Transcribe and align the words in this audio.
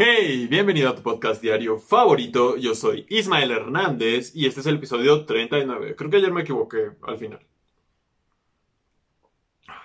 Hey, 0.00 0.46
bienvenido 0.46 0.90
a 0.90 0.94
tu 0.94 1.02
podcast 1.02 1.42
diario 1.42 1.76
favorito. 1.76 2.56
Yo 2.56 2.76
soy 2.76 3.04
Ismael 3.08 3.50
Hernández 3.50 4.30
y 4.32 4.46
este 4.46 4.60
es 4.60 4.66
el 4.66 4.76
episodio 4.76 5.24
39. 5.24 5.96
Creo 5.96 6.08
que 6.08 6.18
ayer 6.18 6.32
me 6.32 6.42
equivoqué 6.42 6.92
al 7.02 7.18
final. 7.18 7.44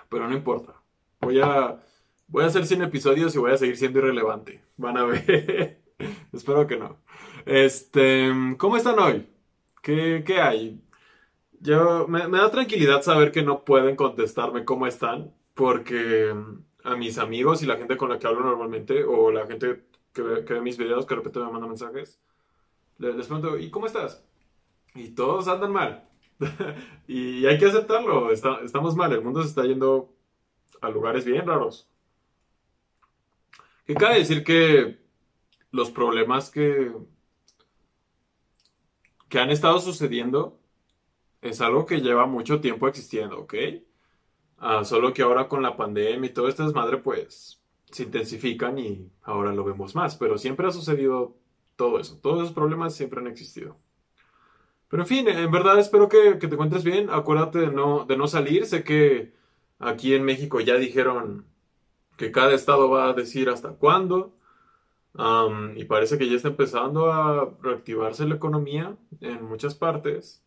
Pero 0.10 0.28
no 0.28 0.36
importa. 0.36 0.80
Voy 1.20 1.40
a, 1.42 1.84
voy 2.28 2.44
a 2.44 2.46
hacer 2.46 2.68
100 2.68 2.84
episodios 2.84 3.34
y 3.34 3.40
voy 3.40 3.54
a 3.54 3.58
seguir 3.58 3.76
siendo 3.76 3.98
irrelevante. 3.98 4.62
Van 4.78 4.98
a 4.98 5.06
ver. 5.06 5.82
Espero 6.32 6.68
que 6.68 6.78
no. 6.78 7.00
Este, 7.48 8.32
¿cómo 8.60 8.78
están 8.78 9.00
hoy? 9.00 9.28
¿Qué, 9.82 10.24
qué 10.24 10.40
hay? 10.40 10.80
Yo, 11.60 12.08
me, 12.08 12.28
me 12.28 12.38
da 12.38 12.52
tranquilidad 12.52 13.02
saber 13.02 13.32
que 13.32 13.42
no 13.42 13.66
pueden 13.66 13.96
contestarme 13.96 14.64
cómo 14.64 14.86
están, 14.86 15.34
porque 15.56 16.36
a 16.84 16.96
mis 16.96 17.18
amigos 17.18 17.64
y 17.64 17.66
la 17.66 17.78
gente 17.78 17.98
con 17.98 18.10
la 18.10 18.20
que 18.20 18.28
hablo 18.28 18.42
normalmente, 18.42 19.04
o 19.04 19.32
la 19.32 19.48
gente 19.48 19.92
que 20.14 20.22
ve, 20.22 20.62
mis 20.62 20.78
videos, 20.78 21.06
que 21.06 21.16
de 21.16 21.18
repente 21.22 21.40
me 21.40 21.52
manda 21.52 21.68
mensajes, 21.68 22.22
le- 23.00 23.14
les 23.16 23.28
pregunto, 23.28 23.58
¿y 23.60 23.70
cómo 23.72 23.88
estás? 23.88 24.24
Y 24.96 25.10
todos 25.12 25.48
andan 25.48 25.72
mal. 25.74 26.10
y 27.08 27.46
hay 27.48 27.58
que 27.60 27.68
aceptarlo, 27.68 28.32
estamos 28.32 28.96
mal, 28.96 29.14
el 29.14 29.24
mundo 29.24 29.44
se 29.44 29.50
está 29.50 29.64
yendo 29.66 30.14
a 30.82 30.90
lugares 30.90 31.26
bien 31.26 31.48
raros. 31.48 31.90
Que 33.86 33.96
cabe 33.96 34.20
decir 34.20 34.44
que 34.44 35.00
los 35.72 35.92
problemas 35.92 36.50
que, 36.52 36.92
que 39.30 39.40
han 39.40 39.50
estado 39.50 39.80
sucediendo 39.80 40.60
es 41.42 41.62
algo 41.62 41.86
que 41.86 42.02
lleva 42.02 42.28
mucho 42.28 42.62
tiempo 42.62 42.88
existiendo, 42.88 43.40
¿ok? 43.42 43.56
Ah, 44.58 44.84
solo 44.84 45.14
que 45.14 45.22
ahora 45.22 45.48
con 45.48 45.62
la 45.62 45.78
pandemia 45.78 46.30
y 46.30 46.34
todo 46.34 46.48
este 46.48 46.64
desmadre, 46.64 46.98
pues 46.98 47.63
se 47.94 48.04
intensifican 48.04 48.78
y 48.80 49.12
ahora 49.22 49.54
lo 49.54 49.64
vemos 49.64 49.96
más. 49.96 50.16
Pero 50.16 50.38
siempre 50.38 50.68
ha 50.68 50.72
sucedido 50.72 51.36
todo 51.76 52.00
eso. 52.00 52.18
Todos 52.18 52.44
esos 52.44 52.54
problemas 52.54 52.96
siempre 52.96 53.20
han 53.20 53.28
existido. 53.28 53.78
Pero 54.90 55.04
en 55.04 55.08
fin, 55.08 55.28
en 55.28 55.52
verdad 55.52 55.80
espero 55.80 56.10
que, 56.10 56.36
te 56.36 56.48
encuentres 56.48 56.84
bien. 56.84 57.10
Acuérdate 57.10 57.60
de 57.60 57.68
no, 57.68 58.06
de 58.06 58.28
salir. 58.28 58.66
Sé 58.66 58.84
que 58.84 59.34
aquí 59.80 60.14
en 60.14 60.24
México 60.26 60.60
ya 60.60 60.76
dijeron 60.76 61.46
que 62.18 62.32
cada 62.32 62.54
estado 62.54 62.90
va 62.90 63.10
a 63.10 63.14
decir 63.14 63.50
hasta 63.50 63.70
cuándo. 63.70 64.34
Y 65.76 65.86
parece 65.86 66.18
que 66.18 66.28
ya 66.28 66.36
está 66.36 66.50
empezando 66.50 67.12
a 67.12 67.54
reactivarse 67.62 68.26
la 68.26 68.36
economía 68.36 68.98
en 69.22 69.46
muchas 69.46 69.76
partes. 69.76 70.44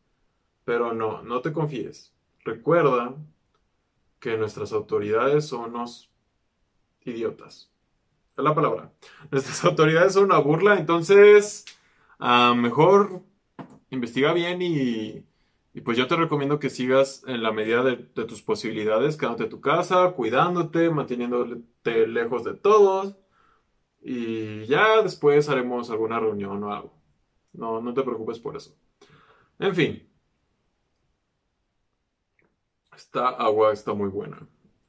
Pero 0.65 0.93
no, 0.93 1.23
no 1.23 1.41
te 1.43 1.53
confíes. 1.53 2.13
Recuerda 2.45 3.15
que 4.21 4.37
nuestras 4.37 4.73
autoridades 4.73 5.47
son 5.47 5.75
unos 5.75 6.11
idiotas. 7.07 7.73
Es 8.37 8.45
la 8.45 8.55
palabra. 8.55 8.93
Nuestras 9.31 9.65
autoridades 9.65 10.13
son 10.15 10.25
una 10.25 10.39
burla, 10.39 10.79
entonces 10.79 11.65
ah, 12.19 12.55
mejor 12.57 13.23
investiga 13.91 14.33
bien 14.33 14.61
y, 14.63 15.25
y 15.73 15.81
pues 15.83 15.97
yo 15.97 16.07
te 16.07 16.17
recomiendo 16.17 16.59
que 16.59 16.71
sigas 16.71 17.23
en 17.27 17.43
la 17.43 17.53
medida 17.53 17.83
de, 17.83 17.97
de 17.97 18.25
tus 18.25 18.43
posibilidades, 18.43 19.17
quedándote 19.17 19.45
en 19.45 19.51
tu 19.51 19.61
casa, 19.61 20.13
cuidándote, 20.13 20.91
manteniéndote 20.91 22.07
lejos 22.09 22.45
de 22.45 22.55
todos 22.55 23.17
y 24.03 24.67
ya 24.67 25.03
después 25.03 25.49
haremos 25.49 25.91
alguna 25.91 26.21
reunión 26.21 26.63
o 26.63 26.73
algo. 26.73 26.93
No, 27.53 27.81
no 27.81 27.95
te 27.95 28.03
preocupes 28.03 28.39
por 28.39 28.57
eso. 28.57 28.77
En 29.59 29.75
fin, 29.75 30.07
esta 32.95 33.29
agua 33.29 33.73
está 33.73 33.95
muy 33.95 34.09
buena. 34.09 34.47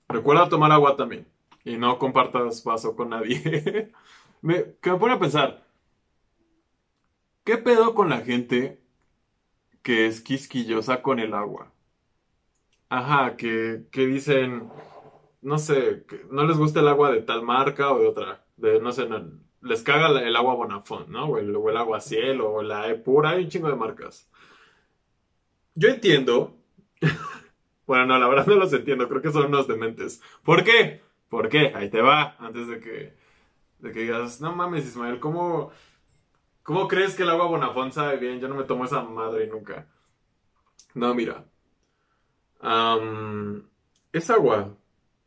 Recuerda 0.10 0.50
tomar 0.50 0.72
agua 0.72 0.96
también 0.96 1.28
y 1.68 1.78
no 1.78 1.98
compartas 2.00 2.64
vaso 2.64 2.96
con 2.96 3.10
nadie. 3.10 3.92
Me, 4.42 4.76
que 4.82 4.92
me 4.92 4.98
pone 5.00 5.14
a 5.16 5.20
pensar, 5.20 5.66
¿qué 7.44 7.58
pedo 7.58 7.96
con 7.96 8.10
la 8.10 8.22
gente 8.22 8.80
que 9.82 10.06
es 10.06 10.22
quisquillosa 10.22 11.02
con 11.02 11.18
el 11.18 11.34
agua? 11.34 11.74
Ajá, 12.90 13.36
que, 13.36 13.86
que 13.92 14.06
dicen, 14.08 14.70
no 15.42 15.58
sé, 15.60 16.06
que 16.08 16.22
no 16.32 16.46
les 16.46 16.58
gusta 16.58 16.80
el 16.80 16.88
agua 16.88 17.12
de 17.12 17.22
tal 17.22 17.44
marca 17.44 17.92
o 17.92 18.00
de 18.00 18.08
otra, 18.08 18.46
de 18.58 18.80
no 18.80 18.92
sé, 18.94 19.08
no- 19.10 19.30
les 19.62 19.84
caga 19.84 20.08
el 20.22 20.36
agua 20.36 20.56
Bonafont, 20.56 21.10
¿no? 21.10 21.26
O 21.26 21.38
el, 21.38 21.56
agua 21.78 22.00
Cielo 22.00 22.52
o 22.54 22.62
la 22.64 22.88
E 22.90 22.96
pura, 22.96 23.32
hay 23.32 23.44
un 23.44 23.50
chingo 23.50 23.70
de 23.70 23.76
marcas. 23.76 24.30
Yo 25.76 25.90
entiendo, 25.90 26.58
bueno, 27.88 28.06
no, 28.08 28.20
la 28.20 28.28
verdad 28.28 28.48
no 28.48 28.56
los 28.56 28.74
entiendo, 28.74 29.08
creo 29.08 29.22
que 29.22 29.32
son 29.32 29.48
unos 29.48 29.68
dementes. 29.68 30.22
¿Por 30.44 30.64
qué? 30.64 31.02
¿Por 31.30 31.50
qué? 31.50 31.74
Ahí 31.76 31.90
te 31.90 32.02
va, 32.02 32.36
antes 32.40 32.68
de 32.68 32.80
que, 32.80 33.14
de 33.80 33.92
que 33.92 34.00
digas, 34.02 34.42
no 34.42 34.56
mames, 34.56 34.86
Ismael, 34.86 35.20
¿cómo, 35.20 35.72
cómo 36.64 36.88
crees 36.88 37.16
que 37.16 37.24
el 37.24 37.30
agua 37.30 37.48
Bonafont 37.48 37.94
sabe 37.94 38.18
bien? 38.18 38.40
Yo 38.40 38.48
no 38.48 38.56
me 38.56 38.64
tomo 38.64 38.86
esa 38.86 39.04
madre 39.04 39.48
nunca. 39.48 39.88
No, 40.94 41.14
mira, 41.14 41.46
es 44.14 44.30
agua, 44.30 44.76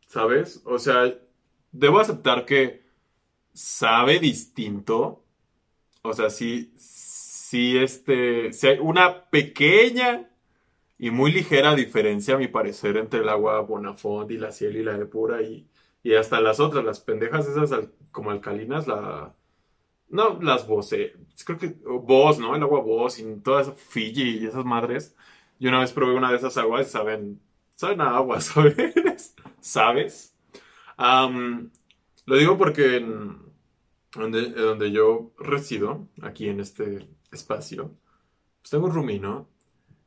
¿sabes? 0.07 0.63
O 0.65 0.79
sea, 0.79 1.15
debo 1.73 2.01
aceptar 2.01 2.45
que 2.45 2.83
sabe 3.53 4.19
distinto. 4.19 5.25
O 6.03 6.13
sea, 6.13 6.31
sí, 6.31 6.73
sí, 6.77 7.79
este, 7.79 8.53
sí 8.53 8.67
hay 8.69 8.79
una 8.79 9.27
pequeña 9.27 10.31
y 10.99 11.11
muy 11.11 11.33
ligera 11.33 11.75
diferencia, 11.75 12.35
a 12.35 12.39
mi 12.39 12.49
parecer, 12.49 12.97
entre 12.97 13.21
el 13.21 13.29
agua 13.29 13.61
Bonafont 13.61 14.31
y 14.31 14.39
la 14.39 14.53
Ciel 14.53 14.77
y 14.77 14.83
la 14.83 14.99
de 14.99 15.07
pura 15.07 15.43
y, 15.43 15.70
y 16.03 16.15
hasta 16.15 16.41
las 16.41 16.61
otras, 16.61 16.85
las 16.85 17.01
pendejas 17.01 17.47
esas 17.47 17.89
como 18.11 18.31
alcalinas, 18.31 18.87
la... 18.87 19.35
No, 20.09 20.41
las 20.43 20.67
Bose, 20.67 21.15
creo 21.45 21.59
que 21.59 21.77
Boss, 21.85 22.39
¿no? 22.41 22.57
El 22.57 22.63
agua 22.63 22.81
Boss 22.81 23.21
y 23.21 23.37
todas 23.43 23.69
esas 23.69 23.81
Fiji 23.81 24.39
y 24.39 24.47
esas 24.47 24.65
madres. 24.65 25.15
Yo 25.61 25.69
una 25.69 25.81
vez 25.81 25.93
probé 25.93 26.15
una 26.15 26.31
de 26.31 26.37
esas 26.37 26.57
aguas 26.57 26.89
y 26.89 26.91
saben, 26.91 27.41
saben 27.77 28.01
a 28.01 28.17
agua, 28.17 28.41
¿sabes? 28.41 29.35
¿Sabes? 29.61 30.37
Am, 30.97 31.71
lo 32.27 32.37
digo 32.37 32.59
porque 32.59 32.97
en 32.97 33.39
donde, 34.13 34.51
donde 34.51 34.91
yo 34.91 35.33
resido, 35.39 36.09
aquí 36.23 36.49
en 36.49 36.61
este 36.61 37.09
espacio, 37.31 37.95
pues 38.61 38.71
tengo 38.71 38.87
un 38.87 38.95
roomie, 38.95 39.21
¿no? 39.21 39.49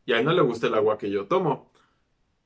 Y 0.05 0.13
a 0.13 0.19
él 0.19 0.25
no 0.25 0.33
le 0.33 0.41
gusta 0.41 0.67
el 0.67 0.75
agua 0.75 0.97
que 0.97 1.09
yo 1.09 1.27
tomo. 1.27 1.71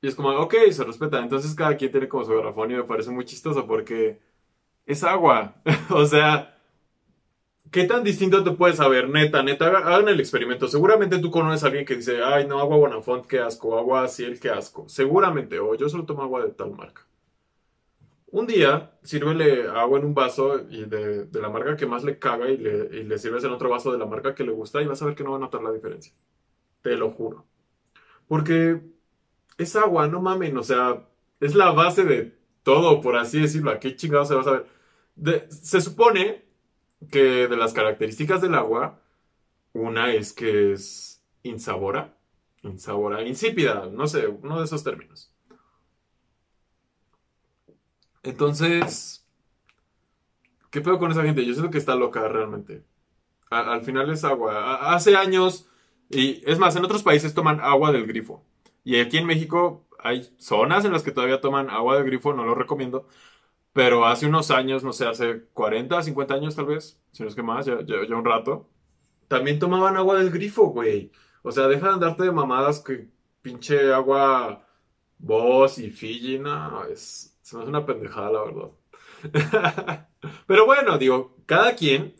Y 0.00 0.08
es 0.08 0.14
como, 0.14 0.30
ok, 0.30 0.54
se 0.70 0.84
respeta. 0.84 1.18
Entonces 1.20 1.54
cada 1.54 1.76
quien 1.76 1.90
tiene 1.90 2.08
como 2.08 2.24
su 2.24 2.32
garrafón 2.34 2.70
y 2.70 2.74
me 2.76 2.84
parece 2.84 3.10
muy 3.10 3.24
chistoso 3.24 3.66
porque 3.66 4.20
es 4.86 5.04
agua. 5.04 5.56
O 5.90 6.06
sea, 6.06 6.56
¿qué 7.70 7.84
tan 7.84 8.04
distinto 8.04 8.44
te 8.44 8.50
puedes 8.50 8.76
saber? 8.76 9.08
Neta, 9.08 9.42
neta, 9.42 9.66
haga- 9.68 9.78
hagan 9.94 10.08
el 10.08 10.20
experimento. 10.20 10.68
Seguramente 10.68 11.18
tú 11.18 11.30
conoces 11.30 11.64
a 11.64 11.66
alguien 11.68 11.84
que 11.86 11.96
dice, 11.96 12.22
ay, 12.22 12.46
no, 12.46 12.58
agua 12.60 12.76
Bonafont, 12.76 13.26
qué 13.26 13.38
asco, 13.40 13.78
agua 13.78 14.06
Ciel, 14.08 14.38
qué 14.40 14.50
asco. 14.50 14.88
Seguramente, 14.88 15.58
o 15.58 15.74
yo 15.74 15.88
solo 15.88 16.04
tomo 16.04 16.22
agua 16.22 16.44
de 16.44 16.50
tal 16.52 16.72
marca. 16.72 17.06
Un 18.30 18.46
día, 18.46 18.92
sírvele 19.02 19.68
agua 19.68 19.98
en 19.98 20.04
un 20.04 20.14
vaso 20.14 20.60
y 20.68 20.84
de, 20.84 21.24
de 21.26 21.40
la 21.40 21.48
marca 21.48 21.76
que 21.76 21.86
más 21.86 22.04
le 22.04 22.18
caga 22.18 22.50
y 22.50 22.58
le, 22.58 22.88
y 22.98 23.02
le 23.04 23.18
sirves 23.18 23.42
en 23.44 23.52
otro 23.52 23.70
vaso 23.70 23.90
de 23.90 23.98
la 23.98 24.04
marca 24.06 24.34
que 24.34 24.44
le 24.44 24.52
gusta 24.52 24.82
y 24.82 24.86
vas 24.86 25.00
a 25.00 25.06
ver 25.06 25.14
que 25.14 25.24
no 25.24 25.30
va 25.30 25.38
a 25.38 25.40
notar 25.40 25.62
la 25.62 25.72
diferencia. 25.72 26.12
Te 26.82 26.96
lo 26.96 27.10
juro. 27.12 27.46
Porque 28.28 28.80
es 29.58 29.76
agua, 29.76 30.06
no 30.08 30.22
mamen, 30.22 30.56
o 30.56 30.62
sea, 30.62 31.06
es 31.40 31.54
la 31.54 31.72
base 31.72 32.04
de 32.04 32.38
todo, 32.62 33.00
por 33.00 33.16
así 33.16 33.40
decirlo. 33.40 33.70
¿A 33.72 33.80
qué 33.80 33.96
chingados 33.96 34.28
se 34.28 34.34
va 34.34 34.40
a 34.40 34.44
saber? 34.44 34.66
Se 35.50 35.80
supone 35.80 36.44
que 37.10 37.48
de 37.48 37.56
las 37.56 37.72
características 37.72 38.40
del 38.40 38.54
agua, 38.54 39.00
una 39.72 40.12
es 40.14 40.32
que 40.32 40.72
es 40.72 41.22
insabora, 41.42 42.16
insabora, 42.62 43.22
insípida, 43.22 43.86
no 43.92 44.06
sé, 44.06 44.26
uno 44.28 44.58
de 44.58 44.64
esos 44.64 44.84
términos. 44.84 45.32
Entonces, 48.22 49.26
¿qué 50.70 50.80
pedo 50.80 50.98
con 50.98 51.10
esa 51.10 51.22
gente? 51.22 51.44
Yo 51.44 51.54
siento 51.54 51.70
que 51.70 51.78
está 51.78 51.94
loca 51.94 52.26
realmente. 52.28 52.84
Al 53.50 53.82
final 53.82 54.10
es 54.10 54.24
agua. 54.24 54.92
Hace 54.94 55.16
años, 55.16 55.68
y 56.10 56.42
es 56.48 56.58
más, 56.58 56.76
en 56.76 56.84
otros 56.84 57.02
países 57.02 57.34
toman 57.34 57.60
agua 57.60 57.92
del 57.92 58.06
grifo. 58.06 58.44
Y 58.88 59.00
aquí 59.00 59.18
en 59.18 59.26
México 59.26 59.86
hay 59.98 60.34
zonas 60.38 60.82
en 60.86 60.92
las 60.92 61.02
que 61.02 61.12
todavía 61.12 61.42
toman 61.42 61.68
agua 61.68 61.96
del 61.96 62.06
grifo, 62.06 62.32
no 62.32 62.46
lo 62.46 62.54
recomiendo. 62.54 63.06
Pero 63.74 64.06
hace 64.06 64.26
unos 64.26 64.50
años, 64.50 64.82
no 64.82 64.94
sé, 64.94 65.06
hace 65.06 65.44
40, 65.52 66.02
50 66.02 66.34
años 66.34 66.56
tal 66.56 66.66
vez, 66.66 66.98
si 67.12 67.22
no 67.22 67.28
es 67.28 67.34
que 67.34 67.42
más, 67.42 67.66
ya, 67.66 67.82
ya, 67.84 67.96
ya 68.08 68.16
un 68.16 68.24
rato, 68.24 68.70
también 69.28 69.58
tomaban 69.58 69.98
agua 69.98 70.18
del 70.18 70.30
grifo, 70.30 70.68
güey. 70.68 71.12
O 71.42 71.52
sea, 71.52 71.68
deja 71.68 71.88
de 71.88 71.92
andarte 71.94 72.24
de 72.24 72.32
mamadas 72.32 72.80
que 72.80 73.10
pinche 73.42 73.92
agua 73.92 74.66
Boss 75.18 75.78
y 75.78 75.90
Fiji, 75.90 76.38
no, 76.38 76.84
es, 76.86 77.38
se 77.42 77.56
me 77.56 77.62
hace 77.62 77.70
una 77.70 77.84
pendejada, 77.84 78.30
la 78.30 78.42
verdad. 78.44 80.08
Pero 80.46 80.64
bueno, 80.64 80.96
digo, 80.96 81.36
cada 81.44 81.76
quien, 81.76 82.14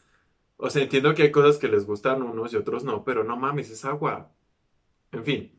o 0.59 0.69
sea, 0.70 0.82
entiendo 0.82 1.15
que 1.15 1.23
hay 1.23 1.32
cosas 1.32 1.56
que 1.59 1.69
les 1.69 1.87
gustan 1.87 2.23
unos 2.23 2.53
y 2.53 2.56
otros 2.56 2.85
no, 2.85 3.05
pero 3.05 3.25
no 3.25 3.38
mames, 3.38 3.70
es 3.70 3.85
agua. 3.87 4.32
En 5.12 5.25
fin. 5.25 5.59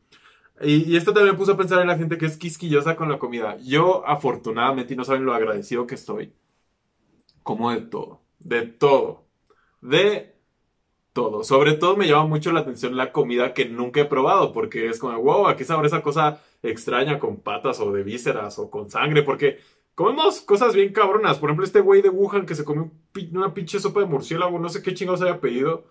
Y, 0.62 0.96
esto 0.96 1.12
también 1.14 1.36
puso 1.36 1.52
a 1.52 1.56
pensar 1.56 1.80
en 1.80 1.88
la 1.88 1.96
gente 1.96 2.18
que 2.18 2.26
es 2.26 2.36
quisquillosa 2.36 2.96
con 2.96 3.08
la 3.08 3.18
comida. 3.18 3.56
Yo, 3.58 4.06
afortunadamente, 4.06 4.94
y 4.94 4.96
no 4.96 5.04
saben 5.04 5.24
lo 5.24 5.32
agradecido 5.34 5.86
que 5.86 5.94
estoy, 5.94 6.32
como 7.42 7.70
de 7.70 7.80
todo. 7.82 8.20
De 8.38 8.62
todo. 8.62 9.24
De 9.80 10.34
todo. 11.12 11.44
Sobre 11.44 11.74
todo 11.74 11.96
me 11.96 12.06
llama 12.06 12.26
mucho 12.26 12.52
la 12.52 12.60
atención 12.60 12.96
la 12.96 13.12
comida 13.12 13.54
que 13.54 13.66
nunca 13.66 14.00
he 14.00 14.04
probado, 14.04 14.52
porque 14.52 14.88
es 14.88 14.98
como, 14.98 15.18
wow, 15.18 15.48
¿a 15.48 15.56
qué 15.56 15.64
sabe 15.64 15.86
esa 15.86 16.02
cosa 16.02 16.42
extraña 16.62 17.18
con 17.18 17.38
patas 17.38 17.80
o 17.80 17.92
de 17.92 18.02
vísceras 18.02 18.58
o 18.58 18.70
con 18.70 18.90
sangre? 18.90 19.22
Porque 19.22 19.58
comemos 19.94 20.40
cosas 20.42 20.74
bien 20.74 20.92
cabronas. 20.92 21.38
Por 21.38 21.50
ejemplo, 21.50 21.64
este 21.64 21.80
güey 21.80 22.02
de 22.02 22.10
Wuhan 22.10 22.46
que 22.46 22.54
se 22.54 22.64
comió 22.64 22.90
una 23.32 23.54
pinche 23.54 23.80
sopa 23.80 24.00
de 24.00 24.06
murciélago, 24.06 24.58
no 24.58 24.68
sé 24.68 24.82
qué 24.82 24.94
chingados 24.94 25.22
haya 25.22 25.40
pedido. 25.40 25.84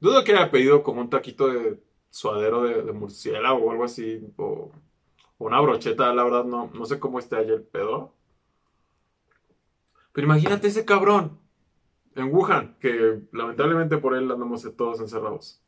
Dudo 0.00 0.24
que 0.24 0.32
haya 0.32 0.50
pedido 0.50 0.82
como 0.82 1.00
un 1.00 1.10
taquito 1.10 1.48
de 1.48 1.80
suadero 2.10 2.62
de, 2.62 2.92
murciélago 2.92 3.66
o 3.66 3.70
algo 3.70 3.84
así, 3.84 4.26
o, 4.36 4.70
una 5.38 5.60
brocheta, 5.60 6.14
la 6.14 6.24
verdad 6.24 6.44
no, 6.44 6.70
no 6.72 6.86
sé 6.86 6.98
cómo 6.98 7.18
esté 7.18 7.36
allá 7.36 7.54
el 7.54 7.62
pedo. 7.62 8.14
Pero 10.12 10.26
imagínate 10.26 10.68
ese 10.68 10.86
cabrón 10.86 11.38
en 12.14 12.34
Wuhan, 12.34 12.76
que 12.80 13.20
lamentablemente 13.32 13.98
por 13.98 14.14
él 14.14 14.30
andamos 14.30 14.66
todos 14.76 15.00
encerrados. 15.00 15.62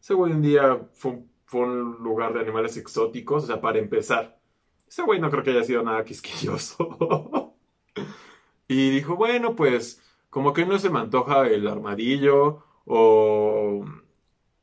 Ese 0.00 0.14
güey 0.14 0.32
un 0.32 0.42
día 0.42 0.86
fue 0.92 1.22
un, 1.52 2.02
lugar 2.02 2.34
de 2.34 2.40
animales 2.40 2.76
exóticos, 2.76 3.44
o 3.44 3.46
sea, 3.46 3.60
para 3.60 3.78
empezar. 3.78 4.38
Ese 4.86 5.02
güey 5.02 5.20
no 5.20 5.30
creo 5.30 5.44
que 5.44 5.50
haya 5.50 5.62
sido 5.62 5.82
nada 5.82 6.04
quisquilloso. 6.04 7.54
y 8.68 8.90
dijo, 8.90 9.16
bueno, 9.16 9.54
pues 9.54 10.02
como 10.28 10.52
que 10.52 10.66
no 10.66 10.78
se 10.78 10.90
me 10.90 10.98
antoja 10.98 11.46
el 11.46 11.68
armadillo 11.68 12.64
o, 12.84 13.84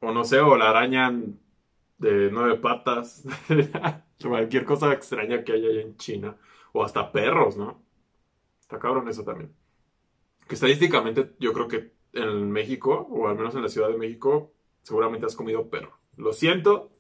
o 0.02 0.12
no 0.12 0.24
sé, 0.24 0.40
o 0.40 0.58
la 0.58 0.70
araña 0.70 1.12
de 1.98 2.30
nueve 2.32 2.58
patas, 2.58 3.24
cualquier 4.22 4.66
cosa 4.66 4.92
extraña 4.94 5.44
que 5.44 5.54
haya 5.54 5.82
en 5.82 5.96
China, 5.98 6.36
o 6.74 6.84
hasta 6.84 7.12
perros, 7.12 7.58
¿no? 7.58 7.82
Está 8.60 8.80
cabrón 8.80 9.08
eso 9.08 9.24
también. 9.24 9.54
Que 10.48 10.56
estadísticamente 10.56 11.36
yo 11.40 11.54
creo 11.54 11.68
que 11.68 11.94
en 12.14 12.52
México, 12.52 13.08
o 13.10 13.28
al 13.28 13.38
menos 13.38 13.56
en 13.56 13.62
la 13.62 13.70
Ciudad 13.70 13.90
de 13.90 13.98
México, 13.98 14.52
seguramente 14.82 15.26
has 15.26 15.36
comido 15.36 15.70
perro. 15.70 15.98
Lo 16.18 16.34
siento, 16.34 16.92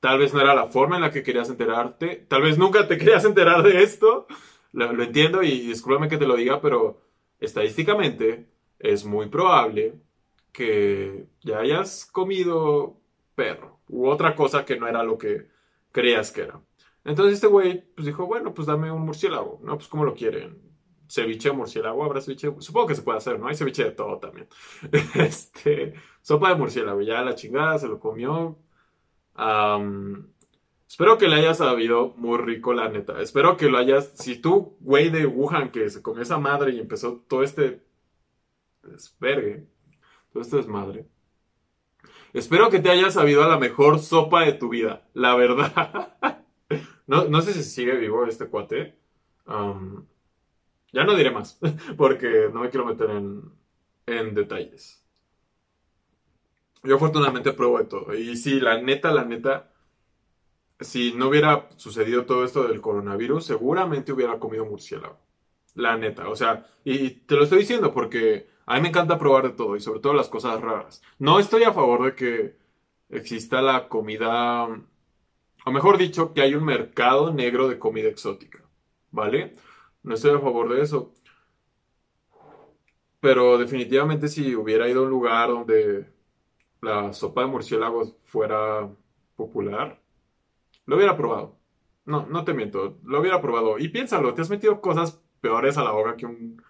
tal 0.00 0.18
vez 0.18 0.32
no 0.32 0.40
era 0.40 0.54
la 0.54 0.68
forma 0.68 0.96
en 0.96 1.02
la 1.02 1.10
que 1.10 1.22
querías 1.22 1.50
enterarte, 1.50 2.26
tal 2.28 2.42
vez 2.42 2.58
nunca 2.58 2.86
te 2.86 2.98
querías 2.98 3.24
enterar 3.24 3.62
de 3.62 3.82
esto, 3.82 4.26
lo, 4.72 5.02
entiendo 5.02 5.42
y 5.42 5.60
discúlpame 5.60 6.08
que 6.08 6.18
te 6.18 6.26
lo 6.26 6.36
diga, 6.36 6.60
pero 6.60 7.00
estadísticamente 7.40 8.48
es 8.78 9.04
muy 9.04 9.28
probable 9.28 9.94
que 10.52 11.26
ya 11.40 11.60
hayas 11.60 12.06
comido 12.06 13.00
perro 13.34 13.80
u 13.88 14.08
otra 14.08 14.34
cosa 14.34 14.64
que 14.64 14.78
no 14.78 14.88
era 14.88 15.02
lo 15.02 15.18
que 15.18 15.48
creías 15.92 16.32
que 16.32 16.42
era. 16.42 16.60
Entonces 17.04 17.34
este 17.34 17.46
güey 17.46 17.84
pues 17.94 18.06
dijo, 18.06 18.26
bueno, 18.26 18.52
pues 18.54 18.66
dame 18.66 18.90
un 18.90 19.02
murciélago, 19.02 19.60
¿no? 19.62 19.76
Pues 19.76 19.88
como 19.88 20.04
lo 20.04 20.14
quieren 20.14 20.68
ceviche 21.08 21.48
de 21.48 21.56
murciélago, 21.56 22.04
habrá 22.04 22.20
ceviche, 22.20 22.52
supongo 22.58 22.88
que 22.88 22.94
se 22.94 23.02
puede 23.02 23.18
hacer, 23.18 23.38
¿no? 23.38 23.48
Hay 23.48 23.54
ceviche 23.54 23.84
de 23.84 23.92
todo 23.92 24.18
también. 24.18 24.48
Este, 25.14 25.94
sopa 26.20 26.50
de 26.50 26.56
murciélago, 26.56 27.00
ya 27.00 27.22
la 27.22 27.34
chingada, 27.34 27.78
se 27.78 27.88
lo 27.88 27.98
comió. 27.98 28.58
espero 30.88 31.18
que 31.18 31.28
le 31.28 31.36
hayas 31.36 31.58
sabido 31.58 32.14
muy 32.16 32.38
rico, 32.38 32.74
la 32.74 32.88
neta. 32.88 33.20
Espero 33.20 33.56
que 33.56 33.68
lo 33.68 33.78
hayas, 33.78 34.12
si 34.16 34.36
tú, 34.36 34.76
güey 34.80 35.10
de 35.10 35.26
Wuhan, 35.26 35.70
que 35.70 35.88
se 35.88 36.02
comió 36.02 36.22
esa 36.22 36.38
madre 36.38 36.72
y 36.72 36.80
empezó 36.80 37.24
todo 37.28 37.42
este 37.42 37.82
desvergue, 38.82 39.66
todo 40.32 40.42
este 40.42 40.56
desmadre. 40.56 41.06
Espero 42.32 42.70
que 42.70 42.80
te 42.80 42.90
hayas 42.90 43.14
sabido 43.14 43.42
a 43.42 43.48
la 43.48 43.58
mejor 43.58 43.98
sopa 43.98 44.44
de 44.44 44.52
tu 44.52 44.68
vida, 44.68 45.08
la 45.14 45.34
verdad. 45.34 46.16
no, 47.06 47.24
no 47.24 47.40
sé 47.40 47.54
si 47.54 47.62
sigue 47.62 47.96
vivo 47.96 48.26
este 48.26 48.46
cuate. 48.46 48.98
Ya 50.92 51.04
no 51.04 51.14
diré 51.14 51.30
más, 51.30 51.58
porque 51.96 52.50
no 52.52 52.60
me 52.60 52.70
quiero 52.70 52.86
meter 52.86 53.10
en, 53.10 54.34
detalles. 54.34 55.04
Yo 56.82 56.96
afortunadamente 56.96 57.52
pruebo 57.52 57.78
de 57.78 57.84
todo. 57.84 58.14
Y 58.14 58.36
sí, 58.36 58.60
la 58.60 58.80
neta, 58.80 59.12
la 59.12 59.24
neta, 59.24 59.72
si 60.80 61.12
no 61.12 61.28
hubiera 61.28 61.68
sucedido 61.76 62.24
todo 62.24 62.44
esto 62.44 62.66
del 62.66 62.80
coronavirus, 62.80 63.44
seguramente 63.44 64.12
hubiera 64.12 64.38
comido 64.38 64.64
murciélago. 64.64 65.18
La 65.74 65.96
neta, 65.96 66.28
o 66.28 66.36
sea, 66.36 66.66
y 66.84 67.10
te 67.10 67.36
lo 67.36 67.44
estoy 67.44 67.60
diciendo 67.60 67.92
porque 67.92 68.48
a 68.68 68.74
mí 68.74 68.82
me 68.82 68.88
encanta 68.88 69.18
probar 69.18 69.44
de 69.44 69.50
todo 69.50 69.76
y 69.76 69.80
sobre 69.80 70.00
todo 70.00 70.12
las 70.12 70.28
cosas 70.28 70.60
raras. 70.60 71.02
No 71.18 71.38
estoy 71.38 71.64
a 71.64 71.72
favor 71.72 72.04
de 72.04 72.14
que 72.14 72.56
exista 73.08 73.62
la 73.62 73.88
comida, 73.88 74.64
o 75.64 75.70
mejor 75.72 75.96
dicho, 75.96 76.34
que 76.34 76.42
hay 76.42 76.54
un 76.54 76.64
mercado 76.64 77.32
negro 77.32 77.68
de 77.68 77.78
comida 77.78 78.08
exótica, 78.08 78.62
¿vale? 79.10 79.56
No 80.02 80.14
estoy 80.14 80.36
a 80.36 80.40
favor 80.40 80.68
de 80.68 80.82
eso. 80.82 81.14
Pero 83.20 83.56
definitivamente 83.56 84.28
si 84.28 84.54
hubiera 84.54 84.86
ido 84.86 85.00
a 85.00 85.04
un 85.04 85.10
lugar 85.10 85.48
donde 85.48 86.12
la 86.82 87.12
sopa 87.14 87.40
de 87.42 87.46
murciélagos 87.48 88.16
fuera 88.22 88.88
popular, 89.34 89.98
lo 90.84 90.96
hubiera 90.96 91.16
probado. 91.16 91.56
No, 92.04 92.26
no 92.26 92.44
te 92.44 92.52
miento, 92.54 92.98
lo 93.04 93.20
hubiera 93.20 93.40
probado. 93.40 93.78
Y 93.78 93.88
piénsalo, 93.88 94.34
te 94.34 94.42
has 94.42 94.50
metido 94.50 94.80
cosas 94.82 95.22
peores 95.40 95.78
a 95.78 95.84
la 95.84 95.92
boca 95.92 96.16
que 96.16 96.26
un... 96.26 96.62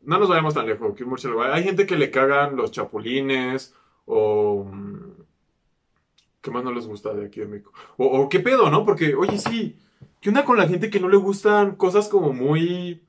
No 0.00 0.18
nos 0.18 0.28
vayamos 0.28 0.54
tan 0.54 0.66
lejos, 0.66 0.94
que 0.94 1.04
un 1.04 1.10
murciélago. 1.10 1.42
Hay 1.42 1.64
gente 1.64 1.86
que 1.86 1.96
le 1.96 2.10
cagan 2.10 2.56
los 2.56 2.70
chapulines 2.70 3.74
o... 4.06 4.64
Mm, 4.64 5.12
¿Qué 6.40 6.50
más 6.52 6.64
no 6.64 6.72
les 6.72 6.86
gusta 6.86 7.12
de 7.12 7.26
aquí 7.26 7.40
de 7.40 7.46
México? 7.46 7.72
O, 7.96 8.28
qué 8.28 8.38
pedo, 8.40 8.70
¿no? 8.70 8.84
Porque, 8.84 9.14
oye, 9.14 9.38
sí, 9.38 9.76
¿Qué 10.20 10.30
onda 10.30 10.44
con 10.44 10.56
la 10.56 10.68
gente 10.68 10.90
que 10.90 11.00
no 11.00 11.08
le 11.08 11.16
gustan 11.16 11.76
cosas 11.76 12.08
como 12.08 12.32
muy 12.32 13.06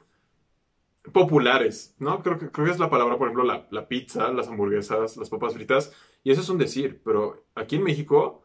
populares? 1.12 1.96
¿No? 2.00 2.22
Creo 2.22 2.38
que, 2.38 2.52
creo 2.52 2.66
que 2.66 2.72
es 2.72 2.80
la 2.80 2.90
palabra, 2.90 3.18
por 3.18 3.28
ejemplo, 3.28 3.44
la, 3.44 3.88
pizza, 3.88 4.32
las 4.32 4.48
hamburguesas, 4.48 5.18
las 5.18 5.30
papas 5.30 5.54
fritas. 5.54 5.94
Y 6.24 6.32
eso 6.32 6.42
es 6.42 6.50
un 6.50 6.60
decir, 6.60 7.02
pero 7.04 7.46
aquí 7.56 7.78
en 7.78 7.84
México, 7.84 8.44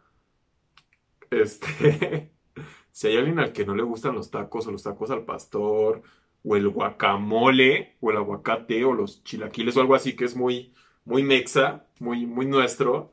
este, 1.31 2.33
si 2.91 3.09
hay 3.09 3.17
alguien 3.19 3.39
al 3.39 3.53
que 3.53 3.67
no 3.67 3.75
le 3.75 3.83
gustan 3.83 4.15
los 4.15 4.31
tacos 4.31 4.67
o 4.67 4.73
los 4.73 4.83
tacos 4.83 5.11
al 5.11 5.25
pastor, 5.25 6.03
o 6.45 6.57
el 6.57 6.69
guacamole, 6.69 7.97
o 8.01 8.11
el 8.11 8.19
aguacate, 8.19 8.85
o 8.85 8.93
los 8.93 9.25
chilaquiles, 9.25 9.77
o 9.77 9.81
algo 9.81 9.95
así 9.95 10.15
que 10.15 10.25
es 10.25 10.37
muy, 10.37 10.75
muy 11.05 11.23
mexa, 11.23 11.87
muy, 12.01 12.27
muy 12.27 12.47
nuestro, 12.47 13.13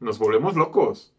nos 0.00 0.18
volvemos 0.18 0.56
locos 0.56 1.14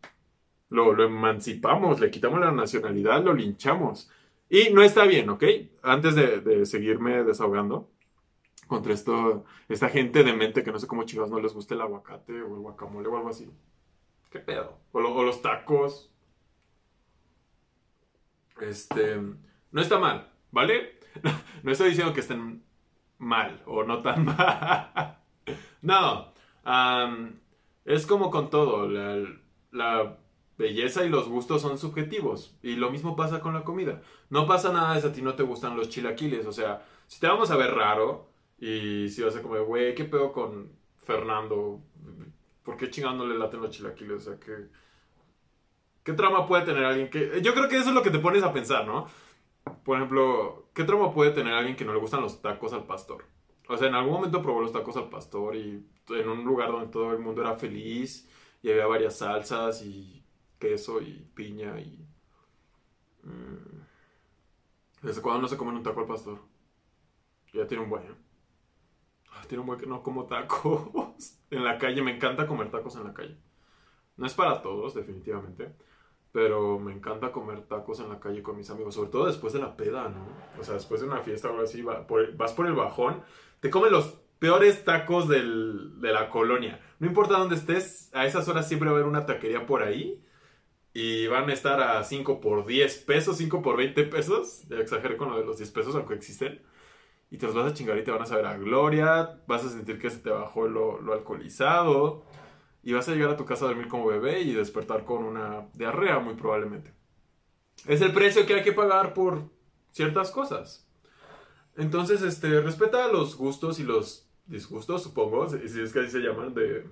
lo, 0.71 1.03
emancipamos, 1.03 1.99
le 1.99 2.09
quitamos 2.09 2.39
la 2.39 2.51
nacionalidad, 2.51 3.23
lo 3.23 3.33
linchamos. 3.33 4.09
Y 4.49 4.69
no 4.73 4.81
está 4.81 5.06
bien, 5.06 5.30
¿ok? 5.30 5.44
Antes 5.83 6.15
de, 6.15 6.65
seguirme 6.65 7.23
desahogando 7.23 7.89
contra 8.68 8.94
esto, 8.94 9.45
esta 9.68 9.89
gente 9.89 10.23
de 10.23 10.33
mente 10.33 10.63
que 10.63 10.71
no 10.71 10.80
sé 10.80 10.87
cómo 10.87 11.03
chingados 11.03 11.30
no 11.30 11.39
les 11.39 11.53
gusta 11.53 11.75
el 11.75 11.81
aguacate 11.81 12.41
o 12.41 12.56
el 12.56 12.61
guacamole 12.61 13.07
o 13.09 13.18
algo 13.18 13.30
así. 13.30 13.49
¿Qué 14.30 14.39
pedo? 14.39 14.77
O, 14.94 14.99
o 14.99 15.23
los 15.23 15.41
tacos. 15.41 16.09
Este, 18.61 19.18
no 19.71 19.81
está 19.81 19.99
mal, 19.99 20.31
¿vale? 20.51 20.99
No 21.63 21.71
estoy 21.71 21.89
diciendo 21.89 22.13
que 22.13 22.21
estén 22.21 22.63
mal 23.18 23.61
o 23.65 23.83
no 23.83 24.01
tan 24.01 24.25
mal. 24.25 25.18
No, 25.81 26.33
es 27.85 28.06
como 28.06 28.30
con 28.31 28.49
todo. 28.49 28.87
La, 29.71 30.18
belleza 30.57 31.03
y 31.03 31.09
los 31.09 31.27
gustos 31.27 31.61
son 31.61 31.80
subjetivos. 31.80 32.56
Y 32.61 32.75
lo 32.75 32.91
mismo 32.91 33.15
pasa 33.15 33.39
con 33.39 33.56
la 33.56 33.63
comida. 33.63 34.01
No 34.30 34.45
pasa 34.45 34.71
nada 34.71 34.99
si 34.99 35.07
a 35.07 35.11
ti 35.11 35.23
no 35.23 35.33
te 35.33 35.41
gustan 35.41 35.75
los 35.75 35.89
chilaquiles. 35.89 36.45
O 36.45 36.51
sea, 36.51 36.85
si 37.07 37.19
te 37.19 37.27
vamos 37.27 37.49
a 37.49 37.56
ver 37.56 37.73
raro 37.73 38.30
y 38.59 39.09
si 39.09 39.23
vas 39.23 39.35
a 39.35 39.41
comer, 39.41 39.63
güey, 39.63 39.95
¿qué 39.95 40.06
pedo 40.06 40.31
con 40.31 40.71
Fernando? 41.03 41.81
¿Por 42.63 42.77
qué 42.77 42.91
chingando 42.91 43.25
le 43.25 43.39
laten 43.39 43.59
los 43.61 43.71
chilaquiles? 43.71 44.18
O 44.18 44.19
sea, 44.19 44.39
¿qué, 44.39 44.68
¿qué 46.03 46.13
trama 46.13 46.45
puede 46.45 46.63
tener 46.63 46.85
alguien 46.85 47.09
que... 47.09 47.41
Yo 47.41 47.56
creo 47.56 47.68
que 47.68 47.77
eso 47.77 47.89
es 47.89 47.95
lo 47.95 48.03
que 48.03 48.11
te 48.11 48.19
pones 48.19 48.44
a 48.44 48.53
pensar, 48.53 48.85
¿no? 48.85 49.07
Por 49.83 49.97
ejemplo, 49.97 50.69
¿qué 50.73 50.83
trama 50.83 51.13
puede 51.13 51.31
tener 51.31 51.53
alguien 51.53 51.75
que 51.75 51.85
no 51.85 51.94
le 51.94 51.99
gustan 51.99 52.21
los 52.21 52.41
tacos 52.41 52.73
al 52.73 52.85
pastor? 52.85 53.25
O 53.68 53.77
sea, 53.77 53.87
en 53.87 53.95
algún 53.95 54.13
momento 54.13 54.41
probó 54.41 54.61
los 54.61 54.73
tacos 54.73 54.97
al 54.97 55.09
pastor 55.09 55.56
y 55.56 55.85
en 56.09 56.30
un 56.30 56.44
lugar 56.44 56.71
donde 56.71 56.91
todo 56.91 57.11
el 57.11 57.19
mundo 57.19 57.41
era 57.41 57.56
feliz 57.56 58.30
y 58.61 58.69
había 58.69 58.85
varias 58.85 59.18
salsas 59.18 59.81
y 59.83 60.23
queso 60.59 61.01
y 61.01 61.27
piña 61.33 61.80
y... 61.80 62.06
Mm, 63.23 63.81
¿Desde 65.01 65.21
cuándo 65.21 65.41
no 65.41 65.47
se 65.47 65.57
comen 65.57 65.75
un 65.75 65.83
taco 65.83 66.01
al 66.01 66.06
pastor? 66.06 66.39
Ya 67.53 67.65
tiene 67.65 67.83
un 67.83 67.89
buen. 67.89 68.03
Ah, 69.31 69.44
tiene 69.47 69.61
un 69.61 69.68
buen 69.68 69.80
que 69.80 69.87
no 69.87 70.03
como 70.03 70.25
tacos 70.25 71.37
en 71.49 71.63
la 71.63 71.77
calle. 71.77 72.01
Me 72.01 72.15
encanta 72.15 72.47
comer 72.47 72.69
tacos 72.69 72.95
en 72.95 73.06
la 73.06 73.13
calle. 73.13 73.37
No 74.18 74.25
es 74.27 74.33
para 74.33 74.61
todos, 74.61 74.94
definitivamente. 74.94 75.75
Pero 76.31 76.80
me 76.80 76.94
encanta 76.94 77.31
comer 77.31 77.61
tacos 77.64 78.00
en 78.00 78.09
la 78.09 78.19
calle 78.19 78.42
con 78.42 78.56
mis 78.56 78.69
amigos. 78.69 78.95
Sobre 78.95 79.09
todo 79.09 79.28
después 79.28 79.54
de 79.54 79.59
la 79.59 79.76
peda, 79.76 80.09
¿no? 80.09 80.26
O 80.59 80.64
sea, 80.64 80.76
después 80.76 81.02
de 81.02 81.07
una 81.07 81.19
fiesta 81.19 81.47
o 81.50 81.52
algo 81.52 81.64
así, 81.64 81.81
vas 81.81 82.54
por 82.54 82.68
el 82.68 82.73
bajón. 82.73 83.21
Te 83.59 83.69
comen 83.69 83.92
los 83.92 84.18
peores 84.40 84.83
tacos 84.85 85.28
de 85.28 85.44
la 85.44 86.30
colonia. 86.30 86.80
No 87.00 87.07
importa 87.07 87.38
dónde 87.38 87.56
estés, 87.56 88.09
a 88.14 88.26
esas 88.26 88.47
horas 88.47 88.68
siempre 88.68 88.90
va 88.90 88.94
a 88.94 88.95
haber 88.95 89.07
una 89.07 89.26
taquería 89.26 89.66
por 89.66 89.83
ahí 89.83 90.23
y 90.94 91.28
van 91.28 91.50
a 91.50 91.54
estar 91.54 91.80
a 91.81 92.04
5 92.04 92.42
por 92.42 92.66
10 92.66 92.97
pesos, 93.00 93.38
5 93.38 93.61
por 93.61 93.78
20 93.78 94.04
pesos. 94.06 94.64
Ya 94.69 94.78
exageré 94.78 95.18
con 95.18 95.30
lo 95.30 95.38
de 95.38 95.45
los 95.45 95.57
10 95.57 95.71
pesos, 95.71 95.95
aunque 95.95 96.16
existen. 96.16 96.61
y 97.30 97.38
te 97.38 97.45
los 97.45 97.56
vas 97.56 97.71
a 97.71 97.73
chingar 97.73 97.97
y 97.97 98.04
te 98.04 98.11
van 98.11 98.23
a 98.23 98.26
saber 98.26 98.45
a 98.45 98.57
gloria, 98.57 99.42
vas 99.47 99.64
a 99.64 99.69
sentir 99.69 100.00
que 100.00 100.09
se 100.09 100.19
te 100.19 100.30
bajó 100.30 100.68
lo, 100.68 101.00
lo 101.02 101.14
alcoholizado 101.14 102.26
y 102.83 102.94
vas 102.94 103.07
a 103.07 103.14
llegar 103.14 103.31
a 103.31 103.38
tu 103.38 103.45
casa 103.45 103.66
a 103.66 103.68
dormir 103.69 103.88
como 103.88 104.07
bebé 104.07 104.42
y 104.42 104.54
despertar 104.54 105.06
con 105.06 105.23
una 105.23 105.68
diarrea 105.73 106.19
muy 106.19 106.35
probablemente. 106.35 106.94
Es 107.88 108.02
el 108.02 108.14
precio 108.14 108.45
que 108.45 108.56
hay 108.56 108.64
que 108.64 108.73
pagar 108.73 109.14
por 109.14 109.44
ciertas 109.92 110.31
cosas. 110.31 110.88
Entonces, 111.78 112.21
este, 112.21 112.61
respeta 112.61 113.07
los 113.07 113.35
gustos 113.35 113.80
y 113.80 113.83
los 113.83 114.28
disgustos, 114.45 115.04
supongo, 115.04 115.47
si 115.50 115.81
es 115.81 115.94
que 115.94 116.00
así 116.00 116.11
se 116.11 116.19
llaman, 116.19 116.54
de, 116.54 116.85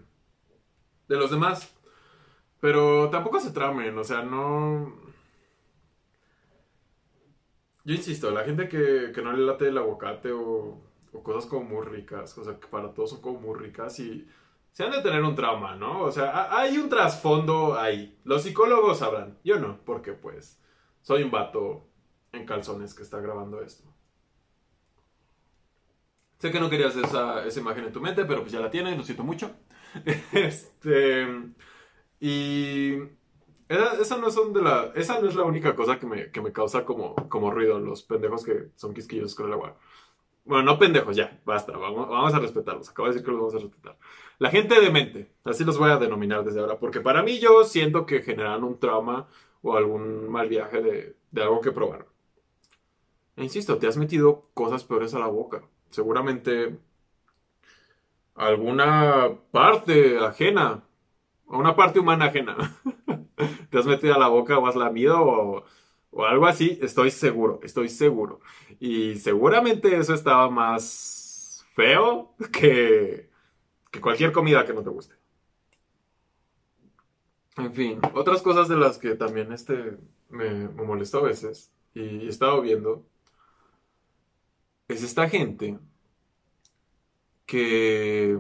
de 1.08 1.18
los 1.18 1.32
demás. 1.32 1.76
Pero 2.60 3.10
tampoco 3.10 3.40
se 3.40 3.52
tramen, 3.52 3.98
o 3.98 4.04
sea, 4.04 4.24
no... 4.24 4.94
Yo 7.86 7.96
insisto, 7.96 8.30
la 8.32 8.44
gente 8.44 8.68
que, 8.68 9.12
que 9.14 9.22
no 9.22 9.34
le 9.34 9.46
late 9.46 9.70
el 9.70 9.78
aguacate 9.78 10.32
o, 10.32 10.80
o, 11.14 11.24
cosas 11.24 11.50
como 11.50 11.64
muy 11.64 11.86
ricas, 11.86 12.38
o 12.38 12.44
sea, 12.44 12.60
que 12.60 12.68
para 12.68 12.94
todos 12.94 13.12
son 13.12 13.22
como 13.22 13.40
muy 13.40 13.58
ricas 13.58 14.00
y 14.00 14.28
se 14.80 14.86
han 14.86 14.92
de 14.92 15.02
tener 15.02 15.22
un 15.24 15.36
trauma, 15.36 15.76
¿no? 15.76 16.04
O 16.04 16.10
sea, 16.10 16.58
hay 16.58 16.78
un 16.78 16.88
trasfondo 16.88 17.78
ahí. 17.78 18.18
Los 18.24 18.44
psicólogos 18.44 19.00
sabrán, 19.00 19.38
yo 19.44 19.60
no, 19.60 19.78
porque 19.84 20.14
pues 20.14 20.58
soy 21.02 21.24
un 21.24 21.32
vato 21.32 21.90
en 22.32 22.46
calzones 22.46 22.94
que 22.94 23.04
está 23.04 23.20
grabando 23.20 23.62
esto. 23.62 23.84
Sé 26.38 26.50
que 26.50 26.62
no 26.62 26.70
querías 26.70 26.96
esa, 26.96 27.46
imagen 27.60 27.88
en 27.88 27.92
tu 27.92 28.00
mente, 28.00 28.24
pero 28.24 28.40
pues 28.40 28.54
ya 28.54 28.62
la 28.62 28.72
tienes, 28.72 28.96
lo 28.96 29.04
siento 29.04 29.26
mucho. 29.26 29.52
este... 30.32 31.28
Y 32.22 32.94
esa, 33.68 34.16
no 34.16 34.32
son 34.32 34.54
esa 34.96 35.20
no 35.20 35.28
es 35.28 35.36
la 35.36 35.44
única 35.44 35.76
cosa 35.76 36.00
que 36.00 36.06
me, 36.06 36.32
que 36.32 36.40
me 36.40 36.54
causa 36.54 36.86
como, 36.86 37.16
como 37.28 37.52
ruido, 37.52 37.82
los 37.82 38.04
pendejos 38.04 38.46
que 38.46 38.70
son 38.76 38.94
quisquillos 38.94 39.36
con 39.36 39.48
el 39.48 39.54
agua. 39.56 39.76
Bueno, 40.46 40.64
no 40.64 40.80
pendejos, 40.80 41.18
ya, 41.18 41.42
basta, 41.44 41.74
vamos, 41.74 42.08
vamos 42.08 42.34
a 42.34 42.40
respetarlos. 42.40 42.90
Acabo 42.90 43.10
de 43.10 43.14
decir 43.14 43.26
que 43.26 43.32
los 43.32 43.42
vamos 43.42 43.56
a 43.56 43.60
respetar. 43.60 43.98
La 44.40 44.50
gente 44.50 44.80
demente, 44.80 45.32
así 45.44 45.64
los 45.64 45.78
voy 45.78 45.92
a 45.92 45.98
denominar 45.98 46.44
desde 46.44 46.62
ahora, 46.62 46.80
porque 46.80 47.02
para 47.02 47.24
mí 47.24 47.40
yo 47.40 47.64
siento 47.66 48.06
que 48.06 48.22
generan 48.22 48.64
un 48.64 48.80
trauma 48.80 49.28
o 49.62 49.76
algún 49.76 50.30
mal 50.30 50.48
viaje 50.48 50.82
de, 50.82 51.16
de 51.32 51.44
algo 51.44 51.62
que 51.62 51.72
probaron. 51.72 52.08
E 53.36 53.44
insisto, 53.44 53.78
te 53.78 53.88
has 53.88 53.98
metido 53.98 54.50
cosas 54.54 54.84
peores 54.84 55.14
a 55.14 55.20
la 55.20 55.28
boca. 55.28 55.64
Seguramente 55.90 56.78
alguna 58.36 59.30
parte 59.52 60.18
ajena 60.20 60.84
o 61.46 61.58
una 61.58 61.76
parte 61.76 62.00
humana 62.00 62.26
ajena. 62.26 62.56
Te 63.70 63.78
has 63.78 63.86
metido 63.86 64.16
a 64.16 64.20
la 64.20 64.28
boca 64.28 64.58
o 64.58 64.68
has 64.68 64.76
lamido 64.76 65.22
o, 65.22 65.64
o 66.12 66.26
algo 66.26 66.48
así, 66.48 66.80
estoy 66.82 67.12
seguro, 67.12 67.60
estoy 67.64 67.90
seguro. 67.90 68.40
Y 68.80 69.16
seguramente 69.16 69.98
eso 69.98 70.14
estaba 70.14 70.50
más 70.50 71.66
feo 71.76 72.34
que, 72.52 73.29
que 73.92 74.02
cualquier 74.02 74.32
comida 74.32 74.66
que 74.66 74.74
no 74.74 74.84
te 74.84 74.90
guste. 74.90 75.16
En 77.58 77.74
fin, 77.74 78.00
otras 78.14 78.42
cosas 78.42 78.68
de 78.70 78.78
las 78.78 78.98
que 78.98 79.16
también 79.16 79.52
este 79.52 79.98
me, 80.30 80.70
me 80.70 80.84
molestó 80.84 81.20
a 81.20 81.24
veces 81.24 81.72
y 81.94 82.26
he 82.26 82.30
estado 82.30 82.62
viendo 82.62 83.06
es 84.88 85.04
esta 85.04 85.30
gente 85.30 85.78
que 87.46 88.38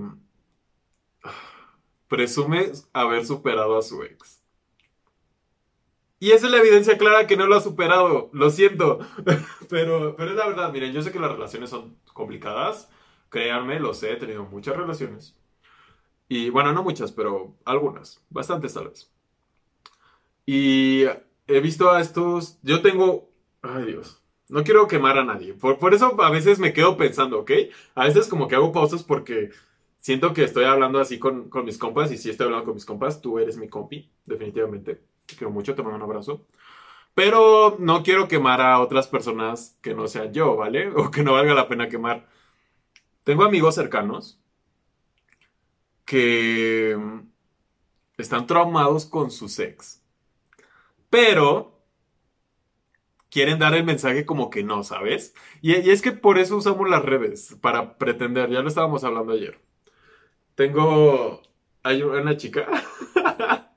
presume 2.08 2.72
haber 2.94 3.25
superado 3.25 3.77
a 3.77 3.82
su 3.82 4.03
ex. 4.03 4.44
Y 6.20 6.32
esa 6.32 6.48
es 6.48 6.51
la 6.51 6.60
evidencia 6.60 6.98
clara 6.98 7.27
que 7.27 7.38
no 7.38 7.48
lo 7.48 7.56
ha 7.56 7.62
superado. 7.62 8.29
Lo 8.34 8.50
siento. 8.50 9.00
pero, 9.70 10.15
pero 10.18 10.32
es 10.32 10.36
la 10.36 10.48
verdad. 10.48 10.72
Miren, 10.74 10.91
yo 10.91 11.01
sé 11.01 11.12
que 11.12 11.20
las 11.20 11.32
relaciones 11.32 11.70
son 11.70 11.98
complicadas. 12.13 12.89
Créanme, 13.29 13.79
lo 13.79 13.94
sé. 13.94 14.13
He 14.13 14.18
tenido 14.18 14.44
muchas 14.44 14.75
relaciones. 14.75 15.38
Y 16.29 16.51
bueno, 16.51 16.71
no 16.71 16.83
muchas, 16.83 17.12
pero 17.12 17.55
algunas. 17.65 18.24
Bastantes 18.29 18.74
tal 18.75 18.89
vez. 18.89 19.12
Y 20.45 21.03
he 21.48 21.59
visto 21.59 21.89
a 21.91 22.00
estos... 22.00 22.59
Yo 22.62 22.81
tengo... 22.81 23.29
Ay 23.63 23.86
Dios. 23.86 24.21
No 24.48 24.63
quiero 24.63 24.88
quemar 24.88 25.17
a 25.17 25.25
nadie. 25.25 25.53
Por, 25.53 25.79
por 25.79 25.93
eso 25.93 26.15
a 26.21 26.29
veces 26.29 26.59
me 26.59 26.71
quedo 26.71 26.98
pensando, 26.98 27.39
¿ok? 27.39 27.51
A 27.95 28.05
veces 28.05 28.27
como 28.27 28.48
que 28.48 28.55
hago 28.55 28.71
pausas 28.71 29.03
porque 29.03 29.50
siento 30.00 30.33
que 30.33 30.43
estoy 30.43 30.65
hablando 30.65 31.00
así 31.00 31.19
con, 31.19 31.50
mis 31.65 31.77
compas 31.77 32.12
y 32.12 32.17
si 32.17 32.29
estoy 32.29 32.45
hablando 32.45 32.65
con 32.65 32.75
mis 32.75 32.86
compas, 32.86 33.21
tú 33.21 33.39
eres 33.39 33.57
mi 33.57 33.67
compi, 33.67 34.09
definitivamente. 34.25 35.01
Te 35.25 35.36
quiero 35.36 35.51
mucho, 35.51 35.75
te 35.75 35.81
mando 35.81 35.98
un 35.98 36.03
abrazo. 36.03 36.45
Pero 37.15 37.75
no 37.79 38.03
quiero 38.03 38.27
quemar 38.27 38.62
a 38.62 38.79
otras 38.79 39.07
personas 39.07 39.77
que 39.81 39.93
no 39.95 40.07
sean 40.07 40.31
yo, 40.31 40.55
¿vale? 40.55 40.89
O 40.95 41.12
que 41.12 41.24
no 41.24 41.33
valga 41.33 41.53
la 41.55 41.67
pena 41.67 41.89
quemar. 41.89 42.27
Tengo 43.24 43.43
amigos 43.43 43.75
cercanos 43.75 44.39
que 46.10 46.98
están 48.18 48.48
traumados 48.48 49.06
con 49.06 49.30
su 49.30 49.48
sex. 49.48 50.01
Pero 51.12 51.84
quieren 53.30 53.60
dar 53.60 53.75
el 53.75 53.84
mensaje 53.84 54.25
como 54.25 54.50
que 54.50 54.63
no, 54.63 54.84
¿sabes? 54.84 55.36
Y, 55.62 55.75
y, 55.75 55.92
es 55.92 56.01
que 56.01 56.12
por 56.12 56.39
eso 56.39 56.58
usamos 56.58 56.89
las 56.89 57.06
redes, 57.06 57.56
para 57.62 58.00
pretender, 58.00 58.50
ya 58.50 58.62
lo 58.62 58.70
estábamos 58.70 59.04
hablando 59.04 59.34
ayer. 59.34 59.60
Tengo. 60.56 61.44
Hay 61.84 62.01
una 62.01 62.36
chica 62.38 62.68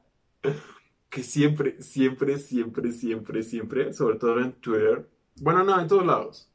que 1.11 1.23
siempre, 1.23 1.83
siempre, 1.83 2.39
siempre, 2.39 2.93
siempre, 2.93 3.43
siempre, 3.43 3.93
sobre 3.93 4.17
todo 4.17 4.41
en 4.41 4.53
Twitter, 4.55 5.07
bueno, 5.37 5.65
no, 5.65 5.79
en 5.79 5.87
todos 5.87 6.07
lados, 6.07 6.51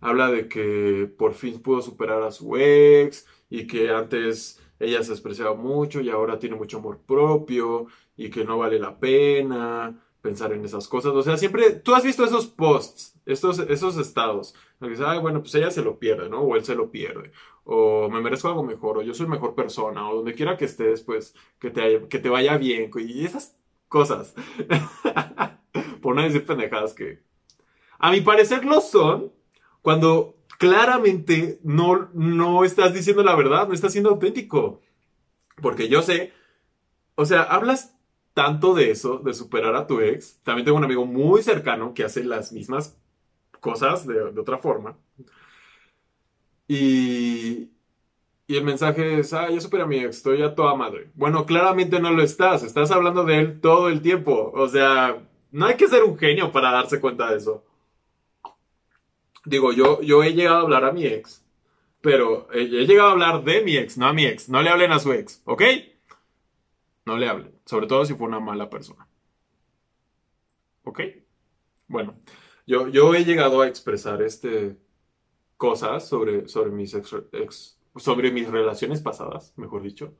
habla 0.00 0.32
de 0.32 0.48
que 0.48 1.08
por 1.16 1.34
fin 1.34 1.62
pudo 1.62 1.80
superar 1.80 2.24
a 2.24 2.32
su 2.32 2.56
ex 2.56 3.24
y 3.48 3.68
que 3.68 3.90
antes 3.90 4.60
ella 4.78 5.02
se 5.02 5.12
expresaba 5.12 5.54
mucho 5.54 6.00
y 6.00 6.10
ahora 6.10 6.38
tiene 6.38 6.56
mucho 6.56 6.78
amor 6.78 7.00
propio 7.06 7.86
y 8.16 8.30
que 8.30 8.44
no 8.44 8.58
vale 8.58 8.78
la 8.78 8.98
pena 8.98 10.02
pensar 10.20 10.52
en 10.52 10.64
esas 10.64 10.88
cosas. 10.88 11.12
O 11.12 11.22
sea, 11.22 11.36
siempre, 11.36 11.70
tú 11.70 11.94
has 11.94 12.04
visto 12.04 12.24
esos 12.24 12.46
posts, 12.46 13.14
estos, 13.26 13.60
esos 13.60 13.96
estados, 13.96 14.54
que 14.80 14.88
dices, 14.88 15.06
ay, 15.06 15.20
bueno, 15.20 15.40
pues 15.40 15.54
ella 15.54 15.70
se 15.70 15.82
lo 15.82 15.98
pierde, 15.98 16.28
¿no? 16.28 16.40
O 16.40 16.56
él 16.56 16.64
se 16.64 16.74
lo 16.74 16.90
pierde 16.90 17.32
o 17.66 18.08
me 18.08 18.20
merezco 18.20 18.48
algo 18.48 18.62
mejor, 18.62 18.98
o 18.98 19.02
yo 19.02 19.12
soy 19.12 19.26
mejor 19.26 19.54
persona, 19.56 20.08
o 20.08 20.16
donde 20.16 20.34
quiera 20.34 20.56
que 20.56 20.66
estés, 20.66 21.02
pues 21.02 21.34
que 21.58 21.70
te, 21.70 22.06
que 22.08 22.20
te 22.20 22.28
vaya 22.28 22.56
bien, 22.56 22.90
y 22.96 23.24
esas 23.24 23.58
cosas. 23.88 24.34
Por 26.00 26.14
no 26.14 26.22
decir 26.22 26.46
pendejadas 26.46 26.94
que, 26.94 27.24
a 27.98 28.12
mi 28.12 28.20
parecer, 28.20 28.64
lo 28.64 28.80
son 28.80 29.32
cuando 29.82 30.35
claramente 30.58 31.58
no, 31.62 32.08
no 32.14 32.64
estás 32.64 32.94
diciendo 32.94 33.22
la 33.22 33.34
verdad, 33.34 33.68
no 33.68 33.74
estás 33.74 33.92
siendo 33.92 34.10
auténtico. 34.10 34.80
Porque 35.60 35.88
yo 35.88 36.02
sé, 36.02 36.32
o 37.14 37.24
sea, 37.24 37.42
hablas 37.42 37.94
tanto 38.34 38.74
de 38.74 38.90
eso, 38.90 39.18
de 39.18 39.32
superar 39.34 39.74
a 39.74 39.86
tu 39.86 40.00
ex. 40.00 40.40
También 40.42 40.64
tengo 40.64 40.78
un 40.78 40.84
amigo 40.84 41.06
muy 41.06 41.42
cercano 41.42 41.94
que 41.94 42.04
hace 42.04 42.24
las 42.24 42.52
mismas 42.52 42.98
cosas 43.60 44.06
de, 44.06 44.20
otra 44.22 44.58
forma. 44.58 44.96
Y, 46.68 47.70
y 48.46 48.56
el 48.56 48.64
mensaje 48.64 49.20
es, 49.20 49.32
ah, 49.32 49.50
yo 49.50 49.60
superé 49.60 49.84
a 49.84 49.86
mi 49.86 49.98
ex, 49.98 50.18
estoy 50.18 50.42
a 50.42 50.54
toda 50.54 50.74
madre. 50.74 51.10
Bueno, 51.14 51.46
claramente 51.46 52.00
no 52.00 52.10
lo 52.10 52.22
estás, 52.22 52.62
estás 52.62 52.90
hablando 52.90 53.24
de 53.24 53.38
él 53.38 53.60
todo 53.60 53.88
el 53.88 54.02
tiempo. 54.02 54.52
O 54.54 54.68
sea, 54.68 55.22
no 55.50 55.66
hay 55.66 55.76
que 55.76 55.88
ser 55.88 56.04
un 56.04 56.18
genio 56.18 56.52
para 56.52 56.72
darse 56.72 57.00
cuenta 57.00 57.30
de 57.30 57.38
eso. 57.38 57.64
Digo, 59.46 59.72
yo, 59.72 60.02
yo 60.02 60.24
he 60.24 60.34
llegado 60.34 60.58
a 60.58 60.62
hablar 60.62 60.84
a 60.84 60.92
mi 60.92 61.06
ex, 61.06 61.44
pero 62.00 62.48
he, 62.52 62.64
llegado 62.64 63.10
a 63.10 63.12
hablar 63.12 63.44
de 63.44 63.62
mi 63.62 63.76
ex, 63.76 63.96
no 63.96 64.06
a 64.06 64.12
mi 64.12 64.26
ex. 64.26 64.48
No 64.48 64.60
le 64.60 64.70
hablen 64.70 64.92
a 64.92 64.98
su 64.98 65.12
ex, 65.12 65.40
¿ok? 65.44 65.62
No 67.06 67.16
le 67.16 67.28
hablen, 67.28 67.52
sobre 67.64 67.86
todo 67.86 68.04
si 68.04 68.14
fue 68.14 68.26
una 68.26 68.40
mala 68.40 68.68
persona. 68.68 69.06
¿Ok? 70.82 71.00
Bueno, 71.86 72.16
yo, 72.66 72.88
yo 72.88 73.14
he 73.14 73.24
llegado 73.24 73.62
a 73.62 73.68
expresar 73.68 74.20
este, 74.22 74.76
cosas 75.56 76.08
sobre, 76.08 76.48
sobre, 76.48 76.70
mis 76.70 76.94
ex, 76.94 77.78
sobre 77.96 78.32
mis 78.32 78.50
relaciones 78.50 79.00
pasadas, 79.00 79.52
mejor 79.56 79.82
dicho. 79.82 80.12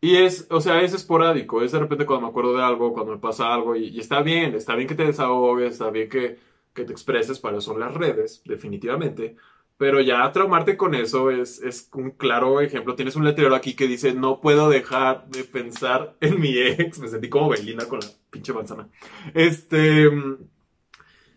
Y 0.00 0.16
es, 0.16 0.46
o 0.50 0.62
sea, 0.62 0.80
es 0.80 0.94
esporádico, 0.94 1.62
es 1.62 1.72
de 1.72 1.78
repente 1.78 2.06
cuando 2.06 2.26
me 2.26 2.30
acuerdo 2.30 2.56
de 2.56 2.62
algo, 2.62 2.94
cuando 2.94 3.12
me 3.12 3.18
pasa 3.18 3.52
algo, 3.52 3.76
y, 3.76 4.00
está 4.00 4.22
bien, 4.22 4.54
está 4.54 4.74
bien 4.74 4.88
que 4.88 4.94
te 4.94 5.04
desahogues, 5.04 5.72
está 5.72 5.90
bien 5.90 6.08
que, 6.08 6.38
que, 6.80 6.86
te 6.86 6.92
expreses, 6.92 7.38
para 7.38 7.58
eso 7.58 7.72
son 7.72 7.80
las 7.80 7.94
redes, 7.94 8.42
definitivamente. 8.44 9.36
Pero 9.76 10.00
ya 10.00 10.30
traumarte 10.32 10.76
con 10.76 10.94
eso 10.94 11.30
es, 11.30 11.62
es 11.62 11.88
un 11.94 12.10
claro 12.10 12.60
ejemplo. 12.60 12.94
Tienes 12.94 13.16
un 13.16 13.24
letrero 13.24 13.54
aquí 13.54 13.74
que 13.74 13.86
dice, 13.86 14.12
no 14.12 14.40
puedo 14.40 14.68
dejar 14.68 15.26
de 15.28 15.44
pensar 15.44 16.16
en 16.20 16.38
mi 16.40 16.58
ex. 16.58 16.98
Me 16.98 17.08
sentí 17.08 17.28
como 17.28 17.48
Belinda 17.48 17.88
con 17.88 18.00
la 18.00 18.06
pinche 18.30 18.52
manzana. 18.52 18.88
Este, 19.32 20.10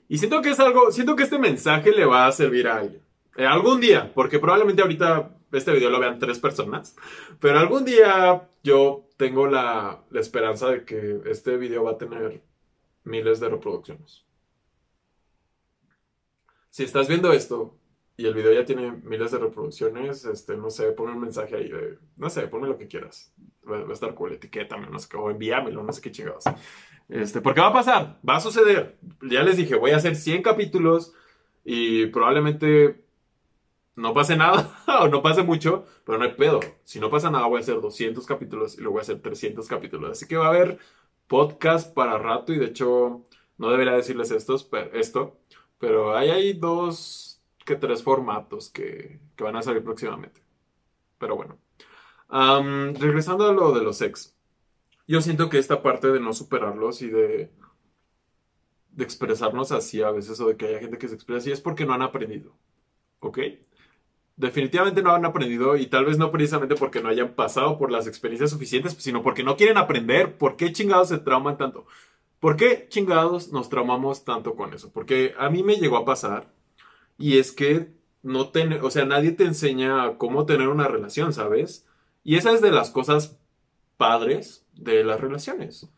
y 0.09 0.17
siento 0.17 0.41
que 0.41 0.49
es 0.49 0.59
algo, 0.59 0.91
siento 0.91 1.15
que 1.15 1.23
este 1.23 1.39
mensaje 1.39 1.91
le 1.91 2.05
va 2.05 2.27
a 2.27 2.31
servir 2.31 2.67
a 2.67 2.77
alguien. 2.77 3.01
Eh, 3.37 3.45
algún 3.45 3.79
día, 3.79 4.11
porque 4.13 4.39
probablemente 4.39 4.81
ahorita 4.81 5.31
este 5.51 5.71
video 5.71 5.89
lo 5.89 5.99
vean 5.99 6.19
tres 6.19 6.39
personas, 6.39 6.95
pero 7.39 7.59
algún 7.59 7.85
día 7.85 8.47
yo 8.63 9.07
tengo 9.17 9.47
la, 9.47 10.03
la 10.09 10.19
esperanza 10.19 10.69
de 10.69 10.85
que 10.85 11.21
este 11.25 11.57
video 11.57 11.83
va 11.83 11.91
a 11.91 11.97
tener 11.97 12.43
miles 13.03 13.39
de 13.39 13.49
reproducciones. 13.49 14.22
Si 16.73 16.81
estás 16.81 17.07
viendo 17.07 17.31
esto 17.31 17.77
y 18.17 18.25
el 18.25 18.33
video 18.33 18.51
ya 18.51 18.65
tiene 18.65 18.91
miles 19.03 19.29
de 19.29 19.37
reproducciones, 19.37 20.25
este, 20.25 20.57
no 20.57 20.71
sé, 20.71 20.91
pon 20.93 21.07
un 21.11 21.19
mensaje 21.19 21.55
ahí 21.55 21.69
de, 21.69 21.99
no 22.17 22.31
sé, 22.31 22.47
ponme 22.47 22.67
lo 22.67 22.79
que 22.79 22.87
quieras. 22.87 23.31
Va, 23.69 23.83
va 23.83 23.91
a 23.91 23.93
estar 23.93 24.15
cool, 24.15 24.33
etiquétame, 24.33 24.87
no 24.89 24.97
sé 24.97 25.07
qué, 25.07 25.17
o 25.17 25.29
envíamelo, 25.29 25.83
no 25.83 25.93
sé 25.93 26.01
qué 26.01 26.11
chingados. 26.11 26.45
Este, 27.09 27.41
porque 27.41 27.61
va 27.61 27.67
a 27.67 27.73
pasar, 27.73 28.19
va 28.27 28.37
a 28.37 28.39
suceder. 28.39 28.97
Ya 29.21 29.43
les 29.43 29.57
dije, 29.57 29.75
voy 29.75 29.91
a 29.91 29.97
hacer 29.97 30.15
100 30.15 30.41
capítulos 30.41 31.13
y 31.63 32.07
probablemente 32.07 33.05
no 33.95 34.15
pase 34.15 34.35
nada 34.35 34.75
o 34.99 35.07
no 35.09 35.21
pase 35.21 35.43
mucho, 35.43 35.85
pero 36.07 36.17
no 36.17 36.23
hay 36.23 36.33
pedo. 36.33 36.59
Si 36.85 36.99
no 36.99 37.11
pasa 37.11 37.29
nada, 37.29 37.45
voy 37.45 37.57
a 37.57 37.59
hacer 37.59 37.79
200 37.81 38.25
capítulos 38.25 38.73
y 38.73 38.77
luego 38.77 38.93
voy 38.93 39.01
a 39.01 39.03
hacer 39.03 39.21
300 39.21 39.67
capítulos. 39.67 40.09
Así 40.09 40.25
que 40.25 40.37
va 40.37 40.47
a 40.47 40.49
haber 40.49 40.79
podcast 41.27 41.93
para 41.93 42.17
rato 42.17 42.51
y 42.51 42.57
de 42.57 42.65
hecho 42.65 43.27
no 43.59 43.69
debería 43.69 43.93
decirles 43.93 44.31
estos, 44.31 44.67
esto, 44.93 45.37
pero 45.83 46.15
ahí 46.15 46.29
hay 46.29 46.53
dos 46.53 47.41
que 47.65 47.75
tres 47.75 48.01
formatos 48.01 48.69
que, 48.69 49.19
que 49.35 49.43
van 49.43 49.57
a 49.57 49.61
salir 49.61 49.83
próximamente. 49.83 50.41
Pero 51.17 51.35
bueno. 51.35 51.57
Regresando 52.93 53.49
a 53.49 53.51
lo 53.51 53.73
de 53.73 53.83
los 53.83 54.01
ex. 54.01 54.33
Yo 55.09 55.19
siento 55.19 55.49
que 55.49 55.57
esta 55.57 55.83
parte 55.83 56.07
de 56.07 56.21
no 56.21 56.31
superarlos 56.31 57.01
y 57.01 57.09
de, 57.09 57.51
de 58.91 59.03
expresarnos 59.03 59.73
así 59.73 60.01
a 60.01 60.11
veces 60.11 60.39
o 60.39 60.47
de 60.47 60.55
que 60.55 60.67
haya 60.67 60.79
gente 60.79 60.97
que 60.97 61.09
se 61.09 61.15
expresa 61.15 61.39
así 61.39 61.51
es 61.51 61.59
porque 61.59 61.85
no 61.85 61.93
han 61.93 62.01
aprendido. 62.01 62.55
¿Ok? 63.19 63.39
Definitivamente 64.37 65.01
no 65.01 65.13
han 65.13 65.25
aprendido 65.25 65.75
y 65.75 65.87
tal 65.87 66.05
vez 66.05 66.17
no 66.17 66.31
precisamente 66.31 66.75
porque 66.75 67.01
no 67.01 67.09
hayan 67.09 67.35
pasado 67.35 67.77
por 67.77 67.91
las 67.91 68.07
experiencias 68.07 68.51
suficientes, 68.51 68.93
sino 68.99 69.21
porque 69.21 69.43
no 69.43 69.57
quieren 69.57 69.75
aprender. 69.75 70.37
¿Por 70.37 70.55
qué 70.55 70.71
chingados 70.71 71.09
se 71.09 71.17
trauman 71.17 71.57
tanto? 71.57 71.85
¿Por 72.43 72.57
qué 72.57 72.87
chingados 72.89 73.53
nos 73.53 73.69
traumamos 73.69 74.25
tanto 74.25 74.57
con 74.57 74.73
eso? 74.73 74.91
Porque 74.91 75.33
a 75.37 75.49
mí 75.49 75.63
me 75.63 75.77
llegó 75.77 75.95
a 75.95 76.03
pasar 76.03 76.51
y 77.17 77.37
es 77.37 77.53
que 77.53 77.93
no 78.21 78.49
ten, 78.49 78.73
o 78.81 78.91
sea, 78.91 79.05
nadie 79.05 79.31
te 79.31 79.45
enseña 79.45 80.17
cómo 80.17 80.45
tener 80.45 80.67
una 80.67 80.89
relación, 80.89 81.31
¿sabes? 81.31 81.87
Y 82.21 82.35
esa 82.35 82.51
es 82.51 82.59
de 82.59 82.71
las 82.71 82.89
cosas 82.89 83.39
padres 83.95 84.67
de 84.73 85.05
las 85.05 85.21
relaciones. 85.21 85.89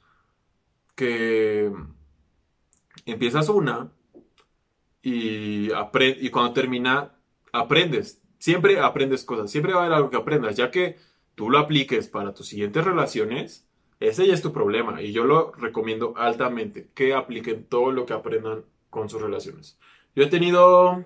Que 0.93 1.73
empiezas 3.07 3.49
una 3.49 3.91
y, 5.01 5.69
y 5.71 6.29
cuando 6.29 6.53
termina, 6.53 7.15
aprendes. 7.53 8.21
Siempre 8.37 8.79
aprendes 8.79 9.25
cosas, 9.25 9.49
siempre 9.49 9.73
va 9.73 9.79
a 9.79 9.85
haber 9.85 9.97
algo 9.97 10.11
que 10.11 10.17
aprendas, 10.17 10.55
ya 10.55 10.69
que 10.69 10.99
tú 11.33 11.49
lo 11.49 11.57
apliques 11.57 12.07
para 12.07 12.35
tus 12.35 12.49
siguientes 12.49 12.85
relaciones, 12.85 13.67
ese 13.99 14.27
ya 14.27 14.33
es 14.33 14.41
tu 14.41 14.51
problema. 14.51 15.01
Y 15.01 15.11
yo 15.11 15.25
lo 15.25 15.51
recomiendo 15.53 16.13
altamente, 16.17 16.89
que 16.93 17.13
apliquen 17.13 17.65
todo 17.65 17.91
lo 17.91 18.05
que 18.05 18.13
aprendan 18.13 18.63
con 18.89 19.09
sus 19.09 19.21
relaciones. 19.21 19.77
Yo 20.15 20.23
he 20.23 20.27
tenido. 20.27 21.03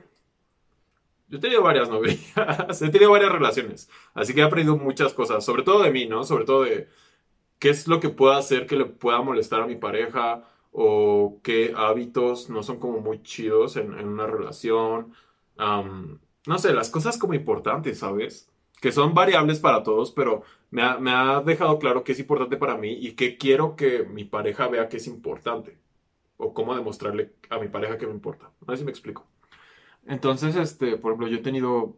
Yo 1.28 1.38
he 1.38 1.42
tenido 1.42 1.62
varias 1.62 1.90
novias, 1.90 2.18
he 2.82 2.90
tenido 2.90 3.12
varias 3.12 3.32
relaciones, 3.32 3.88
así 4.16 4.34
que 4.34 4.42
he 4.42 4.44
aprendido 4.44 4.78
muchas 4.78 5.14
cosas, 5.14 5.46
sobre 5.46 5.62
todo 5.62 5.84
de 5.84 5.92
mí, 5.92 6.08
¿no? 6.08 6.24
Sobre 6.24 6.44
todo 6.44 6.64
de 6.64 6.88
qué 7.60 7.70
es 7.70 7.88
lo 7.88 8.00
que 8.00 8.10
puedo 8.10 8.34
hacer 8.34 8.66
que 8.66 8.76
le 8.76 8.86
pueda 8.86 9.22
molestar 9.22 9.62
a 9.62 9.68
mi 9.68 9.76
pareja 9.76 10.44
o 10.72 11.40
qué 11.44 11.74
hábitos 11.76 12.50
no 12.50 12.64
son 12.64 12.80
como 12.80 13.00
muy 13.00 13.22
chidos 13.22 13.76
en, 13.76 13.94
una 13.94 14.26
relación. 14.26 15.14
no 15.58 16.58
sé, 16.58 16.74
las 16.74 16.90
cosas 16.90 17.18
como 17.18 17.34
importantes, 17.36 18.00
¿sabes? 18.00 18.50
Que 18.82 18.92
son 18.92 19.14
variables 19.14 19.60
para 19.60 19.84
todos, 19.84 20.12
pero 20.12 20.44
me 20.72 20.84
ha, 20.84 20.98
me 21.00 21.12
ha 21.12 21.42
dejado 21.42 21.80
claro 21.80 22.04
que 22.04 22.12
es 22.14 22.20
importante 22.20 22.58
para 22.58 22.78
mí 22.78 22.92
y 22.94 23.14
que 23.14 23.38
quiero 23.38 23.76
que 23.76 24.04
mi 24.04 24.24
pareja 24.26 24.68
vea 24.68 24.90
que 24.90 24.98
es 24.98 25.08
importante 25.08 25.78
o 26.38 26.54
cómo 26.54 26.76
demostrarle 26.76 27.34
a 27.50 27.60
mi 27.60 27.68
pareja 27.70 27.98
que 27.98 28.08
me 28.08 28.14
importa. 28.14 28.48
A 28.48 28.66
ver 28.66 28.78
si 28.78 28.86
me 28.86 28.92
explico. 28.92 29.28
Entonces, 30.06 30.56
este, 30.56 30.98
por 30.98 31.12
ejemplo, 31.12 31.28
yo 31.28 31.38
he 31.38 31.42
tenido, 31.42 31.98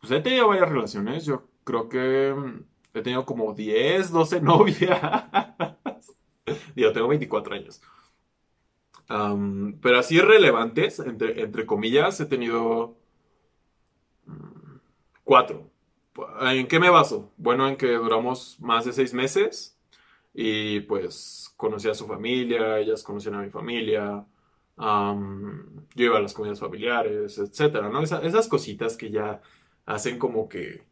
pues 0.00 0.12
he 0.12 0.20
tenido 0.20 0.48
varias 0.48 0.68
relaciones. 0.68 1.24
Yo 1.26 1.48
creo 1.64 1.88
que 1.88 2.34
mm, 2.34 2.64
he 2.94 3.02
tenido 3.02 3.24
como 3.26 3.54
10, 3.54 4.10
12 4.10 4.40
novias. 4.42 5.00
Yo 6.76 6.92
tengo 6.92 7.08
24 7.08 7.54
años. 7.54 7.80
pero 9.82 9.98
así 9.98 10.20
relevantes, 10.20 10.98
entre, 11.00 11.42
entre 11.42 11.66
comillas, 11.66 12.20
he 12.20 12.26
tenido 12.26 12.96
mm, 14.26 14.78
cuatro. 15.24 15.70
¿En 16.40 16.66
qué 16.68 16.80
me 16.80 16.90
baso? 16.90 17.32
Bueno, 17.36 17.68
en 17.68 17.76
que 17.76 17.92
duramos 17.92 18.58
más 18.60 18.84
de 18.84 18.92
seis 18.92 19.12
meses 19.12 19.78
y 20.34 20.80
pues 20.80 21.52
conocí 21.56 21.88
a 21.88 21.94
su 21.94 22.06
familia, 22.06 22.78
ellas 22.78 23.02
conocían 23.02 23.34
a 23.34 23.42
mi 23.42 23.50
familia, 23.50 24.24
yo 24.78 26.04
iba 26.04 26.18
a 26.18 26.20
las 26.20 26.34
comidas 26.34 26.60
familiares, 26.60 27.38
etcétera, 27.38 27.88
¿no? 27.88 28.02
esas 28.02 28.48
cositas 28.48 28.96
que 28.96 29.10
ya 29.10 29.40
hacen 29.86 30.18
como 30.18 30.48
que, 30.48 30.86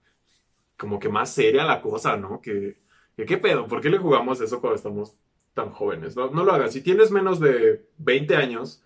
como 0.76 0.98
que 0.98 1.08
más 1.08 1.32
seria 1.32 1.64
la 1.64 1.80
cosa, 1.82 2.16
¿no? 2.16 2.40
Que, 2.40 2.78
¿qué 3.16 3.38
pedo? 3.38 3.66
¿Por 3.66 3.80
qué 3.80 3.90
le 3.90 3.98
jugamos 3.98 4.40
eso 4.40 4.60
cuando 4.60 4.76
estamos 4.76 5.14
tan 5.54 5.70
jóvenes? 5.70 6.16
No, 6.16 6.30
no 6.30 6.44
lo 6.44 6.52
hagas. 6.52 6.72
Si 6.72 6.80
tienes 6.82 7.10
menos 7.10 7.40
de 7.40 7.86
20 7.98 8.36
años, 8.36 8.82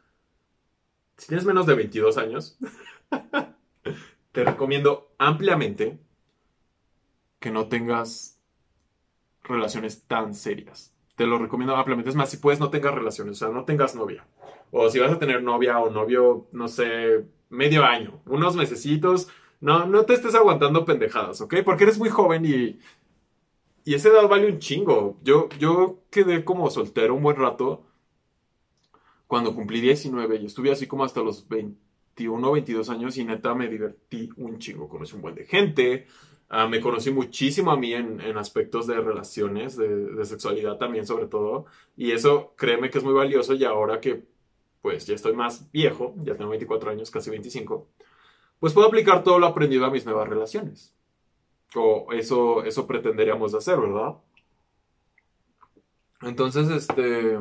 si 1.16 1.28
tienes 1.28 1.46
menos 1.46 1.66
de 1.66 1.74
22 1.74 2.18
años, 2.18 2.58
te 4.32 4.44
recomiendo 4.44 5.12
ampliamente 5.18 5.98
que 7.38 7.50
no 7.50 7.68
tengas 7.68 8.40
relaciones 9.42 10.02
tan 10.06 10.34
serias 10.34 10.92
te 11.18 11.26
lo 11.26 11.36
recomiendo 11.36 11.76
ampliamente. 11.76 12.08
Es 12.08 12.16
más, 12.16 12.30
si 12.30 12.36
puedes, 12.36 12.60
no 12.60 12.70
tengas 12.70 12.94
relaciones, 12.94 13.32
o 13.32 13.46
sea, 13.46 13.48
no 13.48 13.64
tengas 13.64 13.96
novia. 13.96 14.24
O 14.70 14.88
si 14.88 15.00
vas 15.00 15.10
a 15.10 15.18
tener 15.18 15.42
novia 15.42 15.80
o 15.80 15.90
novio, 15.90 16.46
no 16.52 16.68
sé, 16.68 17.24
medio 17.50 17.84
año, 17.84 18.22
unos 18.26 18.54
mesecitos, 18.54 19.28
no, 19.60 19.84
no 19.86 20.04
te 20.04 20.14
estés 20.14 20.36
aguantando 20.36 20.84
pendejadas, 20.84 21.40
¿ok? 21.40 21.56
Porque 21.64 21.82
eres 21.84 21.98
muy 21.98 22.08
joven 22.08 22.44
y, 22.46 22.78
y 23.84 23.94
esa 23.94 24.10
edad 24.10 24.28
vale 24.28 24.46
un 24.46 24.60
chingo. 24.60 25.18
Yo, 25.24 25.48
yo 25.58 26.04
quedé 26.08 26.44
como 26.44 26.70
soltero 26.70 27.16
un 27.16 27.24
buen 27.24 27.36
rato 27.36 27.84
cuando 29.26 29.56
cumplí 29.56 29.80
19 29.80 30.36
y 30.36 30.46
estuve 30.46 30.70
así 30.70 30.86
como 30.86 31.02
hasta 31.02 31.20
los 31.20 31.48
21, 31.48 32.52
22 32.52 32.90
años 32.90 33.18
y 33.18 33.24
neta 33.24 33.56
me 33.56 33.66
divertí 33.66 34.30
un 34.36 34.60
chingo. 34.60 34.88
Conocí 34.88 35.16
un 35.16 35.22
buen 35.22 35.34
de 35.34 35.46
gente, 35.46 36.06
Ah, 36.50 36.66
me 36.66 36.80
conocí 36.80 37.10
muchísimo 37.10 37.70
a 37.70 37.76
mí 37.76 37.92
en, 37.92 38.20
aspectos 38.38 38.86
de 38.86 38.98
relaciones, 39.00 39.76
de, 39.76 40.24
sexualidad 40.24 40.78
también 40.78 41.06
sobre 41.06 41.26
todo. 41.26 41.66
Y 41.96 42.12
eso 42.12 42.54
créeme 42.56 42.90
que 42.90 42.98
es 42.98 43.04
muy 43.04 43.12
valioso 43.14 43.54
y 43.54 43.64
ahora 43.64 44.00
que 44.00 44.24
pues 44.80 45.06
ya 45.06 45.14
estoy 45.14 45.34
más 45.34 45.70
viejo, 45.72 46.14
ya 46.22 46.36
tengo 46.36 46.50
24 46.50 46.90
años, 46.90 47.10
casi 47.10 47.30
25, 47.30 47.88
pues 48.60 48.72
puedo 48.72 48.86
aplicar 48.88 49.24
todo 49.24 49.38
lo 49.38 49.46
aprendido 49.46 49.84
a 49.86 49.90
mis 49.90 50.06
nuevas 50.06 50.28
relaciones. 50.28 50.94
O 51.74 52.12
eso, 52.12 52.64
eso 52.64 52.86
pretenderíamos 52.86 53.54
hacer, 53.54 53.78
¿verdad? 53.80 54.16
Entonces, 56.22 56.68
este... 56.70 57.38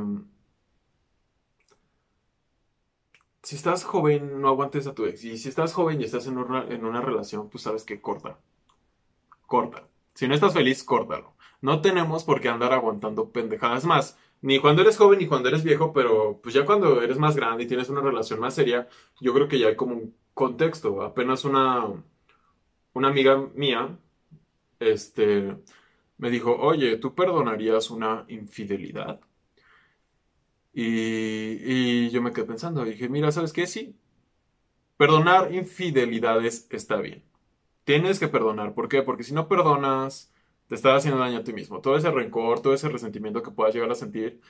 Si 3.43 3.55
estás 3.55 3.83
joven, 3.85 4.41
no 4.41 4.49
aguantes 4.49 4.87
a 4.87 4.93
tu 4.93 5.05
ex. 5.05 5.23
Y 5.23 5.37
si 5.37 5.49
estás 5.49 5.73
joven 5.73 6.01
y 6.01 6.03
estás 6.03 6.27
en 6.27 6.37
una, 6.37 6.67
en 6.67 6.85
una 6.85 7.01
relación, 7.01 7.49
pues 7.49 7.63
sabes 7.63 7.83
que 7.85 8.01
corta 8.01 8.37
corta. 9.47 9.89
Si 10.15 10.27
no 10.27 10.35
estás 10.35 10.53
feliz, 10.53 10.83
córtalo. 10.83 11.35
No 11.61 11.81
tenemos 11.81 12.25
por 12.25 12.41
qué 12.41 12.49
andar 12.49 12.73
aguantando 12.73 13.31
pendejadas 13.31 13.85
más. 13.85 14.19
Ni 14.41 14.59
cuando 14.59 14.83
eres 14.83 14.97
joven 14.97 15.19
ni 15.19 15.27
cuando 15.27 15.49
eres 15.49 15.63
viejo, 15.63 15.93
pero 15.93 16.39
pues 16.43 16.55
ya 16.55 16.65
cuando 16.65 17.01
eres 17.01 17.19
más 17.19 17.35
grande 17.35 17.63
y 17.65 17.67
tienes 17.67 17.89
una 17.89 18.01
relación 18.01 18.39
más 18.39 18.55
seria, 18.55 18.87
yo 19.21 19.33
creo 19.33 19.47
que 19.49 19.59
ya 19.59 19.67
hay 19.69 19.77
como 19.77 19.95
un 19.95 20.15
contexto. 20.35 21.01
Apenas 21.03 21.45
una, 21.45 21.87
una 22.93 23.07
amiga 23.09 23.37
mía, 23.55 23.97
este, 24.79 25.57
me 26.17 26.29
dijo, 26.31 26.55
oye, 26.57 26.97
¿tú 26.97 27.15
perdonarías 27.15 27.89
una 27.91 28.25
infidelidad? 28.29 29.21
Y, 30.73 32.05
y 32.05 32.09
yo 32.11 32.21
me 32.21 32.31
quedé 32.33 32.45
pensando, 32.45 32.83
dije, 32.85 33.09
mira, 33.09 33.31
¿sabes 33.31 33.51
qué? 33.53 33.65
Sí, 33.67 33.95
perdonar 34.97 35.53
infidelidades 35.53 36.67
está 36.69 36.97
bien. 36.97 37.23
Tienes 37.87 38.19
que 38.19 38.27
perdonar. 38.27 38.73
¿Por 38.73 38.89
qué? 38.89 39.01
Porque 39.01 39.23
si 39.23 39.33
no 39.33 39.47
perdonas, 39.47 40.33
te 40.67 40.75
estás 40.75 40.97
haciendo 40.97 41.21
daño 41.21 41.37
a 41.37 41.43
ti 41.45 41.53
mismo. 41.53 41.79
Todo 41.79 41.95
ese 41.95 42.11
rencor, 42.11 42.61
todo 42.61 42.73
ese 42.73 42.89
resentimiento 42.89 43.41
que 43.41 43.51
puedas 43.51 43.73
llegar 43.73 43.89
a 43.89 43.95
sentir, 43.95 44.41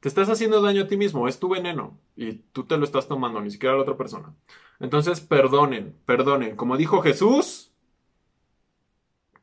te 0.00 0.08
estás 0.08 0.28
haciendo 0.28 0.60
daño 0.60 0.82
a 0.82 0.86
ti 0.86 0.98
mismo. 0.98 1.26
Es 1.26 1.38
tu 1.40 1.48
veneno. 1.48 1.98
Y 2.16 2.34
tú 2.52 2.64
te 2.66 2.76
lo 2.76 2.84
estás 2.84 3.08
tomando, 3.08 3.40
ni 3.40 3.50
siquiera 3.50 3.72
a 3.72 3.76
la 3.76 3.82
otra 3.82 3.96
persona. 3.96 4.34
Entonces, 4.78 5.22
perdonen, 5.22 5.96
perdonen. 6.04 6.54
Como 6.54 6.76
dijo 6.76 7.00
Jesús. 7.00 7.72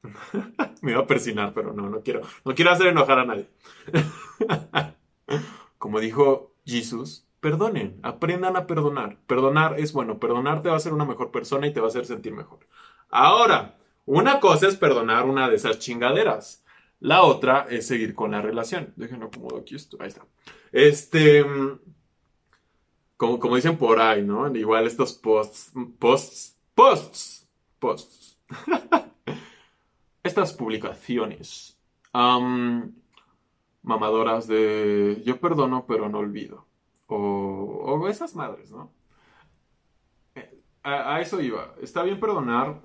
Me 0.83 0.91
iba 0.91 1.01
a 1.01 1.07
persinar, 1.07 1.53
pero 1.55 1.73
no, 1.73 1.89
no 1.89 2.03
quiero. 2.03 2.21
No 2.45 2.53
quiero 2.53 2.69
hacer 2.69 2.85
enojar 2.85 3.17
a 3.17 3.25
nadie. 3.25 3.49
Como 5.79 5.99
dijo 5.99 6.53
Jesús, 6.67 7.25
perdonen, 7.39 7.99
aprendan 8.03 8.57
a 8.57 8.67
perdonar. 8.67 9.17
Perdonar 9.25 9.79
es 9.79 9.91
bueno, 9.91 10.19
perdonar 10.19 10.61
te 10.61 10.69
va 10.69 10.75
a 10.75 10.77
hacer 10.77 10.93
una 10.93 11.05
mejor 11.05 11.31
persona 11.31 11.65
y 11.65 11.73
te 11.73 11.79
va 11.79 11.87
a 11.87 11.89
hacer 11.89 12.05
sentir 12.05 12.33
mejor. 12.33 12.59
Ahora, 13.09 13.77
una 14.05 14.39
cosa 14.39 14.67
es 14.67 14.75
perdonar 14.75 15.25
una 15.25 15.49
de 15.49 15.55
esas 15.55 15.79
chingaderas. 15.79 16.63
La 16.99 17.23
otra 17.23 17.67
es 17.69 17.87
seguir 17.87 18.15
con 18.15 18.31
la 18.31 18.41
relación. 18.41 18.93
Déjenlo 18.95 19.27
acomodo 19.27 19.57
aquí. 19.57 19.75
Esto. 19.75 19.97
Ahí 19.99 20.07
está. 20.07 20.25
Este. 20.71 21.45
como, 23.17 23.39
como 23.39 23.55
dicen 23.55 23.77
por 23.77 23.99
ahí, 23.99 24.23
¿no? 24.23 24.53
Igual 24.55 24.87
estos 24.87 25.13
posts, 25.13 25.71
posts, 25.99 26.57
posts, 26.73 27.49
posts. 27.79 28.39
Estas 30.23 30.53
publicaciones 30.53 31.77
mamadoras 33.83 34.47
de 34.47 35.21
yo 35.25 35.39
perdono 35.39 35.85
pero 35.87 36.09
no 36.09 36.19
olvido. 36.19 36.65
O, 37.07 37.15
o 37.15 38.07
esas 38.07 38.35
madres, 38.35 38.71
¿no? 38.71 38.91
Eh, 40.35 40.61
a, 40.83 41.21
eso 41.21 41.39
iba. 41.41 41.73
Está 41.81 42.03
bien 42.03 42.19
perdonar, 42.19 42.81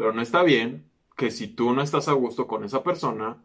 pero 0.00 0.14
no 0.14 0.22
está 0.22 0.42
bien 0.42 0.90
que 1.14 1.30
si 1.30 1.46
tú 1.48 1.74
no 1.74 1.82
estás 1.82 2.08
a 2.08 2.14
gusto 2.14 2.46
con 2.46 2.64
esa 2.64 2.82
persona, 2.82 3.36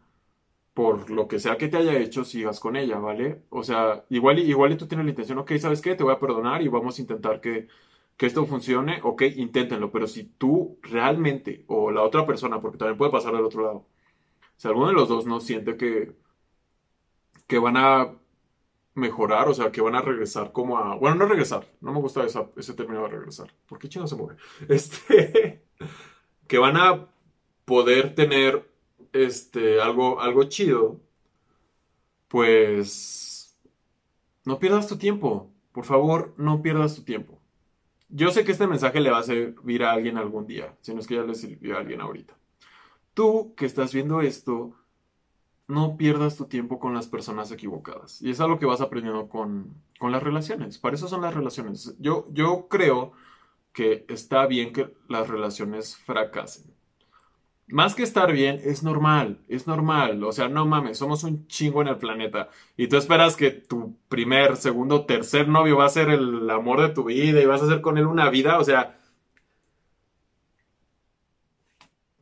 por 0.72 1.10
lo 1.10 1.28
que 1.28 1.38
sea 1.38 1.58
que 1.58 1.68
te 1.68 1.76
haya 1.76 1.98
hecho, 1.98 2.24
sigas 2.24 2.60
con 2.60 2.76
ella, 2.76 2.98
¿vale? 2.98 3.42
O 3.50 3.62
sea, 3.62 4.06
igual, 4.08 4.38
igual 4.38 4.72
y 4.72 4.78
tú 4.78 4.86
tienes 4.86 5.04
la 5.04 5.10
intención, 5.10 5.36
ok, 5.38 5.52
¿sabes 5.58 5.82
qué? 5.82 5.94
Te 5.94 6.02
voy 6.02 6.14
a 6.14 6.18
perdonar 6.18 6.62
y 6.62 6.68
vamos 6.68 6.98
a 6.98 7.02
intentar 7.02 7.42
que, 7.42 7.68
que 8.16 8.24
esto 8.24 8.46
funcione, 8.46 9.00
ok, 9.02 9.22
inténtenlo, 9.36 9.92
pero 9.92 10.06
si 10.06 10.24
tú 10.24 10.78
realmente, 10.80 11.64
o 11.66 11.90
la 11.90 12.02
otra 12.02 12.24
persona, 12.26 12.58
porque 12.62 12.78
también 12.78 12.96
puede 12.96 13.12
pasar 13.12 13.34
del 13.34 13.44
otro 13.44 13.62
lado, 13.62 13.86
si 14.56 14.68
alguno 14.68 14.88
de 14.88 14.94
los 14.94 15.10
dos 15.10 15.26
no 15.26 15.40
siente 15.40 15.76
que, 15.76 16.16
que 17.46 17.58
van 17.58 17.76
a 17.76 18.14
mejorar, 18.94 19.48
o 19.48 19.54
sea, 19.54 19.70
que 19.70 19.82
van 19.82 19.94
a 19.94 20.00
regresar 20.00 20.52
como 20.52 20.78
a... 20.78 20.96
Bueno, 20.96 21.16
no 21.16 21.26
regresar, 21.26 21.66
no 21.82 21.92
me 21.92 22.00
gusta 22.00 22.24
ese 22.24 22.74
término 22.74 23.02
de 23.02 23.08
regresar, 23.08 23.52
porque 23.68 23.90
chino 23.90 24.06
se 24.06 24.16
mueve. 24.16 24.36
Este, 24.68 25.66
que 26.46 26.58
van 26.58 26.76
a 26.76 27.08
poder 27.64 28.14
tener 28.14 28.70
este, 29.12 29.80
algo, 29.80 30.20
algo 30.20 30.44
chido, 30.44 31.00
pues 32.28 33.56
no 34.44 34.58
pierdas 34.58 34.86
tu 34.86 34.96
tiempo. 34.96 35.50
Por 35.72 35.84
favor, 35.84 36.34
no 36.38 36.62
pierdas 36.62 36.96
tu 36.96 37.02
tiempo. 37.02 37.38
Yo 38.08 38.30
sé 38.30 38.44
que 38.44 38.52
este 38.52 38.66
mensaje 38.66 39.00
le 39.00 39.10
va 39.10 39.18
a 39.18 39.24
servir 39.24 39.84
a 39.84 39.92
alguien 39.92 40.16
algún 40.16 40.46
día, 40.46 40.76
si 40.80 40.94
no 40.94 41.00
es 41.00 41.06
que 41.06 41.16
ya 41.16 41.22
le 41.22 41.34
sirvió 41.34 41.76
a 41.76 41.80
alguien 41.80 42.00
ahorita. 42.00 42.34
Tú 43.14 43.54
que 43.56 43.66
estás 43.66 43.92
viendo 43.92 44.20
esto, 44.20 44.74
no 45.66 45.96
pierdas 45.96 46.36
tu 46.36 46.44
tiempo 46.44 46.78
con 46.78 46.94
las 46.94 47.08
personas 47.08 47.50
equivocadas. 47.50 48.22
Y 48.22 48.30
es 48.30 48.40
algo 48.40 48.58
que 48.58 48.66
vas 48.66 48.80
aprendiendo 48.80 49.28
con, 49.28 49.74
con 49.98 50.12
las 50.12 50.22
relaciones. 50.22 50.78
Para 50.78 50.94
eso 50.94 51.08
son 51.08 51.22
las 51.22 51.34
relaciones. 51.34 51.96
Yo, 51.98 52.28
yo 52.30 52.68
creo 52.68 53.12
que 53.76 54.06
está 54.08 54.46
bien 54.46 54.72
que 54.72 54.88
las 55.06 55.28
relaciones 55.28 55.96
fracasen 55.96 56.76
más 57.68 57.94
que 57.94 58.02
estar 58.02 58.32
bien, 58.32 58.60
es 58.64 58.82
normal, 58.82 59.38
es 59.48 59.66
normal. 59.66 60.22
O 60.24 60.32
sea, 60.32 60.48
no 60.48 60.66
mames, 60.66 60.98
somos 60.98 61.24
un 61.24 61.46
chingo 61.48 61.82
en 61.82 61.88
el 61.88 61.98
planeta. 61.98 62.48
Y 62.76 62.88
tú 62.88 62.96
esperas 62.96 63.36
que 63.36 63.50
tu 63.50 63.96
primer, 64.08 64.56
segundo, 64.56 65.04
tercer 65.04 65.48
novio 65.48 65.76
va 65.76 65.86
a 65.86 65.90
ser 65.90 66.10
el 66.10 66.48
amor 66.50 66.80
de 66.80 66.90
tu 66.90 67.04
vida 67.04 67.40
y 67.40 67.46
vas 67.46 67.62
a 67.62 67.64
hacer 67.64 67.80
con 67.80 67.98
él 67.98 68.06
una 68.06 68.30
vida. 68.30 68.58
O 68.58 68.64
sea... 68.64 68.98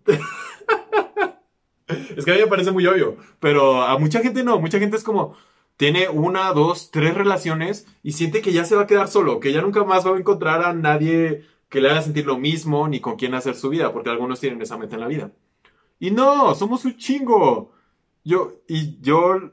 es 2.16 2.24
que 2.24 2.30
a 2.30 2.34
mí 2.34 2.40
me 2.40 2.46
parece 2.46 2.72
muy 2.72 2.86
obvio, 2.86 3.16
pero 3.40 3.82
a 3.82 3.98
mucha 3.98 4.20
gente 4.20 4.42
no. 4.44 4.58
Mucha 4.58 4.78
gente 4.78 4.96
es 4.96 5.04
como, 5.04 5.36
tiene 5.76 6.08
una, 6.08 6.52
dos, 6.52 6.90
tres 6.90 7.14
relaciones 7.14 7.87
y 8.02 8.12
siente 8.12 8.42
que 8.42 8.52
ya 8.52 8.64
se 8.64 8.76
va 8.76 8.82
a 8.82 8.87
quedar 8.87 9.08
solo, 9.08 9.40
que 9.40 9.52
ya 9.52 9.62
nunca 9.62 9.84
más 9.84 10.06
va 10.06 10.14
a 10.14 10.18
encontrar 10.18 10.62
a 10.62 10.72
nadie 10.72 11.44
que 11.68 11.80
le 11.80 11.90
haga 11.90 12.02
sentir 12.02 12.26
lo 12.26 12.38
mismo 12.38 12.87
ni 12.88 13.00
con 13.00 13.16
quién 13.16 13.34
hacer 13.34 13.56
su 13.56 13.68
vida, 13.68 13.92
porque 13.92 14.10
algunos 14.10 14.40
tienen 14.40 14.62
esa 14.62 14.78
meta 14.78 14.94
en 14.94 15.00
la 15.00 15.08
vida. 15.08 15.32
Y 15.98 16.10
no, 16.10 16.54
somos 16.54 16.84
un 16.84 16.96
chingo. 16.96 17.72
Yo, 18.24 18.60
y 18.68 19.00
yo, 19.00 19.52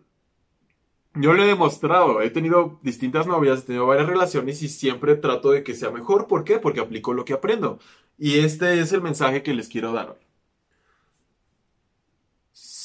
yo 1.15 1.33
lo 1.33 1.43
he 1.43 1.47
demostrado. 1.47 2.21
He 2.21 2.29
tenido 2.29 2.79
distintas 2.83 3.27
novias, 3.27 3.59
he 3.59 3.67
tenido 3.67 3.87
varias 3.87 4.07
relaciones 4.07 4.61
y 4.61 4.69
siempre 4.69 5.15
trato 5.15 5.51
de 5.51 5.63
que 5.63 5.73
sea 5.73 5.91
mejor. 5.91 6.27
¿Por 6.27 6.43
qué? 6.43 6.59
Porque 6.59 6.79
aplico 6.79 7.13
lo 7.13 7.25
que 7.25 7.33
aprendo. 7.33 7.79
Y 8.17 8.39
este 8.39 8.79
es 8.79 8.93
el 8.93 9.01
mensaje 9.01 9.43
que 9.43 9.53
les 9.53 9.67
quiero 9.67 9.93
dar. 9.93 10.19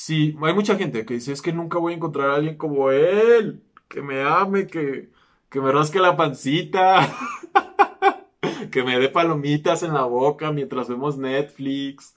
Sí, 0.06 0.36
hay 0.40 0.54
mucha 0.54 0.76
gente 0.76 1.04
que 1.04 1.14
dice, 1.14 1.32
es 1.32 1.42
que 1.42 1.52
nunca 1.52 1.78
voy 1.80 1.92
a 1.92 1.96
encontrar 1.96 2.30
a 2.30 2.34
alguien 2.36 2.56
como 2.56 2.92
él, 2.92 3.64
que 3.88 4.02
me 4.02 4.22
ame, 4.22 4.68
que, 4.68 5.10
que 5.50 5.60
me 5.60 5.72
rasque 5.72 5.98
la 5.98 6.16
pancita. 6.16 7.12
que 8.70 8.84
me 8.84 9.00
dé 9.00 9.08
palomitas 9.08 9.82
en 9.82 9.94
la 9.94 10.04
boca 10.04 10.52
mientras 10.52 10.88
vemos 10.88 11.18
Netflix, 11.18 12.14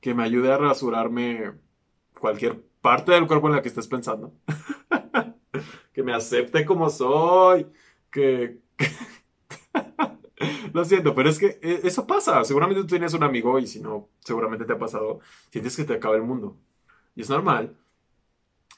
que 0.00 0.14
me 0.14 0.22
ayude 0.22 0.50
a 0.50 0.56
rasurarme 0.56 1.52
cualquier 2.18 2.62
parte 2.80 3.12
del 3.12 3.26
cuerpo 3.26 3.48
en 3.48 3.56
la 3.56 3.60
que 3.62 3.68
estés 3.68 3.88
pensando, 3.88 4.32
que 5.92 6.02
me 6.02 6.14
acepte 6.14 6.64
como 6.64 6.88
soy, 6.88 7.66
que... 8.10 8.58
Lo 10.72 10.82
siento, 10.86 11.14
pero 11.14 11.28
es 11.28 11.38
que 11.38 11.58
eh, 11.60 11.80
eso 11.84 12.06
pasa. 12.06 12.42
Seguramente 12.44 12.80
tú 12.80 12.86
tienes 12.86 13.12
un 13.12 13.22
amigo 13.22 13.58
y 13.58 13.66
si 13.66 13.80
no, 13.80 14.08
seguramente 14.20 14.64
te 14.64 14.72
ha 14.72 14.78
pasado. 14.78 15.20
Sientes 15.50 15.76
que 15.76 15.84
te 15.84 15.92
acaba 15.94 16.16
el 16.16 16.22
mundo. 16.22 16.56
Y 17.18 17.22
es 17.22 17.30
normal. 17.30 17.76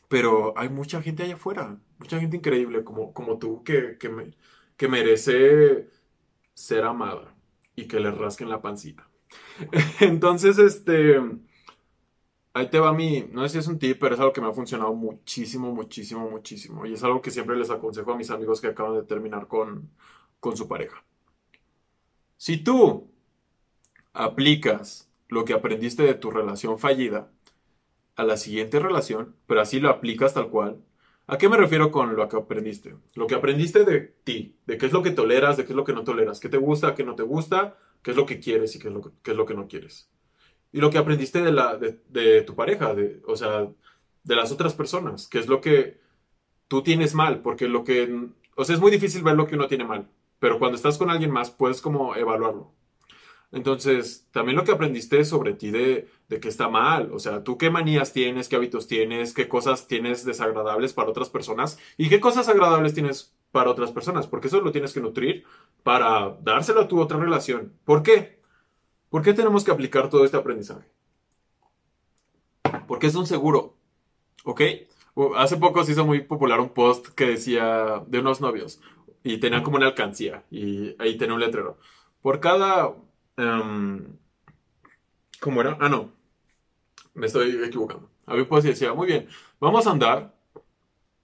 Pero 0.09 0.55
hay 0.57 0.71
mucha 0.71 1.03
gente 1.03 1.23
allá 1.23 1.35
afuera. 1.35 1.79
Mucha 1.99 2.19
gente 2.19 2.39
increíble 2.39 2.83
como, 2.85 3.13
como 3.13 3.39
tú 3.39 3.63
que, 3.63 3.99
que, 3.99 4.09
me, 4.09 4.31
que 4.79 4.89
merece 4.89 5.91
ser 6.55 6.85
amada 6.85 7.35
y 7.77 7.87
que 7.87 8.01
le 8.01 8.11
rasquen 8.11 8.49
la 8.49 8.63
pancita. 8.63 9.07
Entonces, 10.01 10.59
este, 10.59 11.21
ahí 12.55 12.71
te 12.71 12.81
va 12.81 12.95
mi, 12.95 13.29
no 13.31 13.43
sé 13.43 13.51
si 13.51 13.59
es 13.59 13.69
un 13.69 13.79
tip, 13.79 13.99
pero 14.01 14.15
es 14.15 14.21
algo 14.23 14.33
que 14.33 14.41
me 14.41 14.49
ha 14.49 14.53
funcionado 14.53 14.95
muchísimo, 14.95 15.75
muchísimo, 15.75 16.31
muchísimo. 16.31 16.87
Y 16.87 16.95
es 16.95 17.05
algo 17.05 17.21
que 17.21 17.31
siempre 17.31 17.59
les 17.59 17.69
aconsejo 17.69 18.13
a 18.13 18.17
mis 18.17 18.31
amigos 18.31 18.63
que 18.63 18.69
acaban 18.69 18.95
de 18.95 19.03
terminar 19.03 19.49
con, 19.49 19.91
con 20.41 20.57
su 20.57 20.67
pareja. 20.67 21.05
Si 22.39 22.57
tú 22.65 23.11
aplicas 24.15 25.11
lo 25.29 25.45
que 25.45 25.53
aprendiste 25.53 26.05
de 26.05 26.15
tu 26.15 26.31
relación 26.31 26.79
fallida 26.79 27.31
a 28.17 28.25
la 28.25 28.37
siguiente 28.37 28.79
relación, 28.79 29.37
pero 29.47 29.61
así 29.61 29.81
lo 29.81 29.91
aplicas 29.91 30.35
tal 30.35 30.51
cual, 30.51 30.79
¿A 31.31 31.39
qué 31.39 31.49
me 31.49 31.57
refiero 31.57 31.93
con 31.93 32.17
lo 32.17 32.29
que 32.29 32.37
aprendiste? 32.37 32.97
Lo 33.15 33.29
que 33.29 33.37
aprendiste 33.37 33.85
de 33.85 34.01
ti, 34.25 34.57
de 34.67 34.77
qué 34.77 34.87
es 34.87 34.93
lo 34.93 35.01
que 35.01 35.13
toleras, 35.13 35.57
de 35.57 35.65
qué 35.65 35.71
es 35.71 35.77
lo 35.77 35.85
que 35.85 35.93
no 35.93 36.03
toleras, 36.03 36.41
qué 36.41 36.49
te 36.49 36.57
gusta, 36.57 36.97
qué 36.97 37.05
no 37.05 37.15
te 37.15 37.23
gusta, 37.23 37.79
qué 38.03 38.11
es 38.11 38.17
lo 38.17 38.27
que 38.27 38.41
quieres 38.41 38.75
y 38.75 38.81
qué 38.81 38.89
es 38.89 38.95
lo 38.95 39.01
que, 39.01 39.31
es 39.31 39.37
lo 39.37 39.47
que 39.47 39.55
no 39.55 39.69
quieres. 39.69 40.11
Y 40.73 40.81
lo 40.81 40.91
que 40.91 40.99
aprendiste 40.99 41.41
de, 41.41 41.53
la, 41.53 41.77
de, 41.77 42.43
tu 42.43 42.57
pareja, 42.57 42.95
de, 42.95 43.23
o 43.29 43.37
sea, 43.37 43.71
de 44.25 44.35
las 44.35 44.51
otras 44.51 44.75
personas, 44.75 45.29
qué 45.29 45.39
es 45.39 45.47
lo 45.47 45.61
que 45.61 46.01
tú 46.67 46.83
tienes 46.83 47.15
mal, 47.15 47.43
porque 47.43 47.69
lo 47.69 47.85
que, 47.85 48.13
o 48.57 48.65
sea, 48.65 48.75
es 48.75 48.81
muy 48.81 48.91
difícil 48.91 49.23
ver 49.23 49.37
lo 49.37 49.47
que 49.47 49.55
uno 49.55 49.69
tiene 49.69 49.85
mal, 49.85 50.09
pero 50.41 50.59
cuando 50.59 50.75
estás 50.75 50.99
con 50.99 51.11
alguien 51.11 51.31
más 51.31 51.53
puedes 51.53 51.81
como 51.81 52.17
evaluarlo. 52.17 52.73
Entonces, 53.53 54.29
también 54.31 54.57
lo 54.57 54.65
que 54.65 54.73
aprendiste 54.73 55.25
sobre 55.25 55.55
ti 55.55 55.71
de, 55.71 56.09
de 56.29 56.41
que 56.41 56.49
está 56.49 56.69
mal, 56.69 57.11
o 57.13 57.19
sea, 57.19 57.43
tú 57.43 57.59
qué 57.59 57.69
manías 57.69 58.13
tienes, 58.13 58.49
qué 58.49 58.57
hábitos 58.57 58.87
tienes, 58.87 59.35
qué 59.35 59.49
cosas 59.49 59.89
tienes 59.89 60.25
desagradables 60.25 60.93
para 60.93 61.11
otras 61.11 61.31
personas 61.31 61.79
y 61.97 62.09
qué 62.09 62.21
cosas 62.21 62.49
agradables 62.49 62.95
tienes 62.95 63.35
para 63.51 63.71
otras 63.71 63.91
personas, 63.91 64.29
porque 64.29 64.47
eso 64.47 64.61
lo 64.61 64.71
tienes 64.71 64.93
que 64.93 65.01
nutrir 65.01 65.45
para 65.83 66.37
dárselo 66.43 66.83
a 66.83 66.89
tu 66.89 67.01
otra 67.01 67.19
relación. 67.19 67.73
¿Por 67.85 68.03
qué? 68.05 68.41
¿Por 69.09 69.23
qué 69.23 69.35
tenemos 69.35 69.65
que 69.65 69.73
aplicar 69.73 70.09
todo 70.09 70.25
este 70.25 70.37
aprendizaje? 70.37 70.89
Porque 72.87 73.09
es 73.09 73.17
un 73.17 73.27
seguro, 73.27 73.77
¿ok? 74.45 74.61
Hace 75.37 75.57
poco 75.57 75.83
se 75.85 75.93
hizo 75.93 76.07
muy 76.07 76.21
popular 76.23 76.61
un 76.61 76.69
post 76.71 77.09
que 77.09 77.27
decía 77.27 78.05
de 78.07 78.21
unos 78.21 78.41
novios 78.41 78.81
y 79.25 79.39
tenía 79.39 79.65
como 79.65 79.77
una 79.77 79.87
alcancía 79.87 80.45
y 80.51 80.95
ahí 81.01 81.19
tenía 81.19 81.35
un 81.35 81.41
letrero. 81.41 81.79
Por 82.23 82.39
cada 82.39 82.95
Um, 83.37 84.17
¿Cómo 85.41 85.61
era? 85.61 85.77
Ah, 85.81 85.89
no. 85.89 86.13
Me 87.15 87.27
estoy 87.27 87.63
equivocando. 87.65 88.11
Había 88.27 88.49
pues 88.49 88.65
decía, 88.65 88.93
muy 88.95 89.07
bien, 89.07 89.29
vamos 89.59 89.87
a 89.87 89.91
andar 89.91 90.35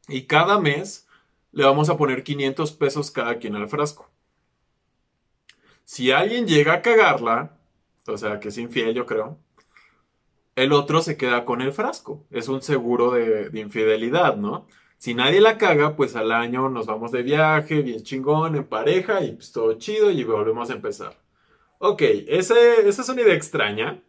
y 0.09 0.23
cada 0.23 0.59
mes 0.59 1.07
le 1.53 1.65
vamos 1.65 1.89
a 1.89 1.97
poner 1.97 2.25
500 2.25 2.73
pesos 2.73 3.11
cada 3.11 3.39
quien 3.39 3.55
al 3.55 3.69
frasco. 3.69 4.11
Si 5.85 6.11
alguien 6.11 6.47
llega 6.47 6.75
a 6.75 6.83
cagarla, 6.83 7.59
o 8.07 8.19
sea, 8.19 8.41
que 8.41 8.49
es 8.49 8.59
infiel, 8.59 8.95
yo 8.95 9.07
creo, 9.07 9.39
el 10.57 10.73
otro 10.73 11.03
se 11.03 11.17
queda 11.17 11.45
con 11.45 11.61
el 11.61 11.73
frasco. 11.73 12.25
Es 12.31 12.49
un 12.49 12.63
seguro 12.63 13.13
de, 13.13 13.51
de, 13.51 13.61
infidelidad, 13.61 14.37
¿no? 14.37 14.67
Si 14.99 15.15
nadie 15.15 15.41
la 15.41 15.59
caga, 15.59 15.97
pues 15.97 16.17
al 16.17 16.33
año 16.33 16.69
nos 16.71 16.87
vamos 16.87 17.13
de 17.13 17.23
viaje, 17.23 17.83
bien 17.83 18.03
chingón, 18.03 18.57
en 18.57 18.65
pareja, 18.67 19.23
y 19.23 19.33
pues 19.33 19.53
todo 19.53 19.75
chido, 19.75 20.11
y 20.11 20.25
volvemos 20.25 20.71
a 20.71 20.75
empezar. 20.75 21.26
Ok, 21.79 22.03
ese, 22.03 22.89
esa 22.89 23.03
es 23.03 23.09
una 23.09 23.23
idea 23.23 23.35
extraña. 23.35 24.03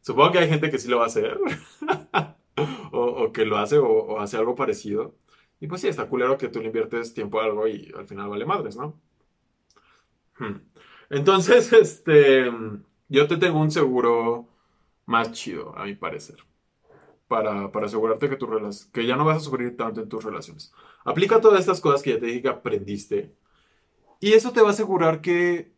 Supongo 0.00 0.32
que 0.32 0.38
hay 0.38 0.48
gente 0.48 0.70
que 0.70 0.78
sí 0.78 0.88
lo 0.88 0.98
va 0.98 1.04
a 1.04 1.06
hacer. 1.06 1.38
o, 2.92 3.32
que 3.32 3.44
lo 3.46 3.58
hace 3.58 3.78
o, 3.78 4.20
hace 4.20 4.36
algo 4.36 4.54
parecido. 4.54 5.14
Y 5.60 5.66
pues 5.66 5.80
sí, 5.80 5.88
está 5.88 6.08
culero 6.08 6.36
que 6.38 6.48
tú 6.48 6.60
le 6.60 6.66
inviertes 6.66 7.14
tiempo 7.14 7.40
a 7.40 7.44
algo 7.44 7.66
y 7.68 7.92
al 7.96 8.06
final 8.06 8.28
vale 8.28 8.44
madres, 8.44 8.76
¿no? 8.76 9.00
Hmm. 10.38 10.56
Entonces, 11.10 11.72
este, 11.80 12.50
yo 13.08 13.26
te 13.26 13.36
tengo 13.36 13.60
un 13.60 13.70
seguro 13.70 14.48
más 15.06 15.32
chido, 15.32 15.76
a 15.76 15.84
mi 15.84 15.94
parecer. 15.94 16.38
Para, 17.28 17.72
para 17.72 17.86
asegurarte 17.86 18.28
que, 18.28 18.36
tu 18.36 18.48
que 18.92 19.06
ya 19.06 19.16
no 19.16 19.24
vas 19.24 19.38
a 19.38 19.40
sufrir 19.40 19.76
tanto 19.76 20.02
en 20.02 20.08
tus 20.08 20.22
relaciones. 20.22 20.72
Aplica 21.04 21.40
todas 21.40 21.60
estas 21.60 21.80
cosas 21.80 22.02
que 22.02 22.10
ya 22.10 22.20
te 22.20 22.26
dije 22.26 22.42
que 22.42 22.48
aprendiste 22.48 23.34
Y 24.20 24.32
eso 24.34 24.52
te 24.52 24.60
va 24.60 24.68
a 24.68 24.72
asegurar 24.72 25.20
que 25.20 25.73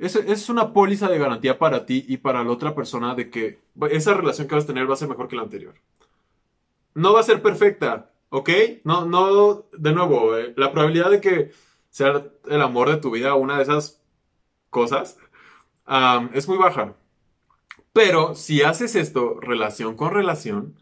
es, 0.00 0.16
es 0.16 0.48
una 0.48 0.72
póliza 0.72 1.08
de 1.08 1.18
garantía 1.18 1.58
para 1.58 1.84
ti 1.86 2.04
y 2.08 2.16
para 2.16 2.42
la 2.42 2.50
otra 2.50 2.74
persona 2.74 3.14
de 3.14 3.30
que 3.30 3.60
esa 3.90 4.14
relación 4.14 4.48
que 4.48 4.54
vas 4.54 4.64
a 4.64 4.68
tener 4.68 4.88
va 4.88 4.94
a 4.94 4.96
ser 4.96 5.08
mejor 5.08 5.28
que 5.28 5.36
la 5.36 5.42
anterior. 5.42 5.74
No 6.94 7.12
va 7.12 7.20
a 7.20 7.24
ser 7.24 7.42
perfecta, 7.42 8.10
¿ok? 8.30 8.50
No, 8.84 9.04
no, 9.04 9.66
de 9.72 9.92
nuevo, 9.92 10.36
eh, 10.36 10.54
la 10.56 10.72
probabilidad 10.72 11.10
de 11.10 11.20
que 11.20 11.52
sea 11.90 12.24
el 12.48 12.62
amor 12.62 12.88
de 12.88 12.96
tu 12.96 13.10
vida 13.10 13.34
una 13.34 13.56
de 13.56 13.62
esas 13.62 14.02
cosas 14.70 15.18
es 16.32 16.48
muy 16.48 16.56
baja. 16.56 16.94
Pero 17.92 18.34
si 18.34 18.62
haces 18.62 18.94
esto 18.94 19.38
relación 19.40 19.96
con 19.96 20.12
relación, 20.12 20.76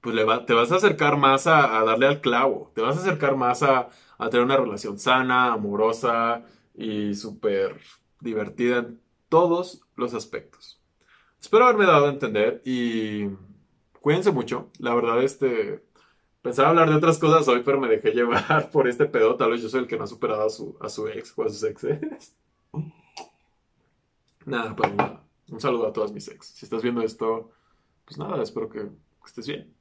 pues 0.00 0.14
te 0.46 0.54
vas 0.54 0.72
a 0.72 0.76
acercar 0.76 1.16
más 1.16 1.46
a, 1.46 1.82
darle 1.84 2.06
al 2.06 2.20
clavo, 2.20 2.70
te 2.74 2.82
vas 2.82 2.96
a 2.96 3.00
acercar 3.00 3.36
más 3.36 3.62
a, 3.62 3.88
a 4.18 4.30
tener 4.30 4.44
una 4.44 4.56
relación 4.56 4.98
sana, 4.98 5.52
amorosa 5.52 6.44
y 6.74 7.14
súper 7.14 7.80
divertida 8.20 8.78
en 8.78 9.00
todos 9.28 9.82
los 9.96 10.14
aspectos. 10.14 10.80
Espero 11.40 11.64
haberme 11.64 11.86
dado 11.86 12.06
a 12.06 12.10
entender 12.10 12.60
y 12.64 13.28
cuídense 14.00 14.30
mucho. 14.30 14.70
La 14.78 14.94
verdad, 14.94 15.22
este, 15.22 15.82
pensaba 16.42 16.70
hablar 16.70 16.90
de 16.90 16.96
otras 16.96 17.18
cosas 17.18 17.48
hoy, 17.48 17.62
pero 17.64 17.80
me 17.80 17.88
dejé 17.88 18.10
llevar 18.10 18.70
por 18.72 18.88
este 18.88 19.06
pedo. 19.06 19.36
Tal 19.36 19.50
vez 19.52 19.62
yo 19.62 19.68
soy 19.68 19.80
el 19.80 19.86
que 19.86 19.96
no 19.96 20.04
ha 20.04 20.08
superado 20.08 20.46
a 20.46 20.50
su, 20.50 20.76
a 20.80 20.88
su 20.88 21.08
ex 21.08 21.32
o 21.36 21.44
a 21.44 21.48
sus 21.48 21.62
exes. 21.64 22.36
Nada, 24.46 24.74
pues 24.74 24.94
nada. 24.94 25.22
Un 25.48 25.60
saludo 25.60 25.86
a 25.86 25.92
todas 25.92 26.12
mis 26.12 26.26
ex. 26.28 26.46
Si 26.46 26.64
estás 26.64 26.82
viendo 26.82 27.02
esto, 27.02 27.50
pues 28.06 28.18
nada, 28.18 28.42
espero 28.42 28.70
que 28.70 28.88
estés 29.24 29.46
bien. 29.46 29.72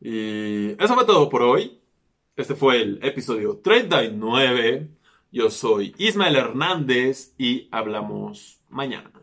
Y 0.00 0.82
eso 0.82 0.94
fue 0.94 1.04
todo 1.04 1.28
por 1.28 1.42
hoy. 1.42 1.80
Este 2.36 2.54
fue 2.54 2.82
el 2.82 3.04
episodio 3.04 3.58
39. 3.58 4.88
Yo 5.32 5.50
soy 5.50 5.94
Ismael 5.98 6.36
Hernández 6.36 7.34
y 7.36 7.68
hablamos 7.72 8.62
mañana. 8.68 9.15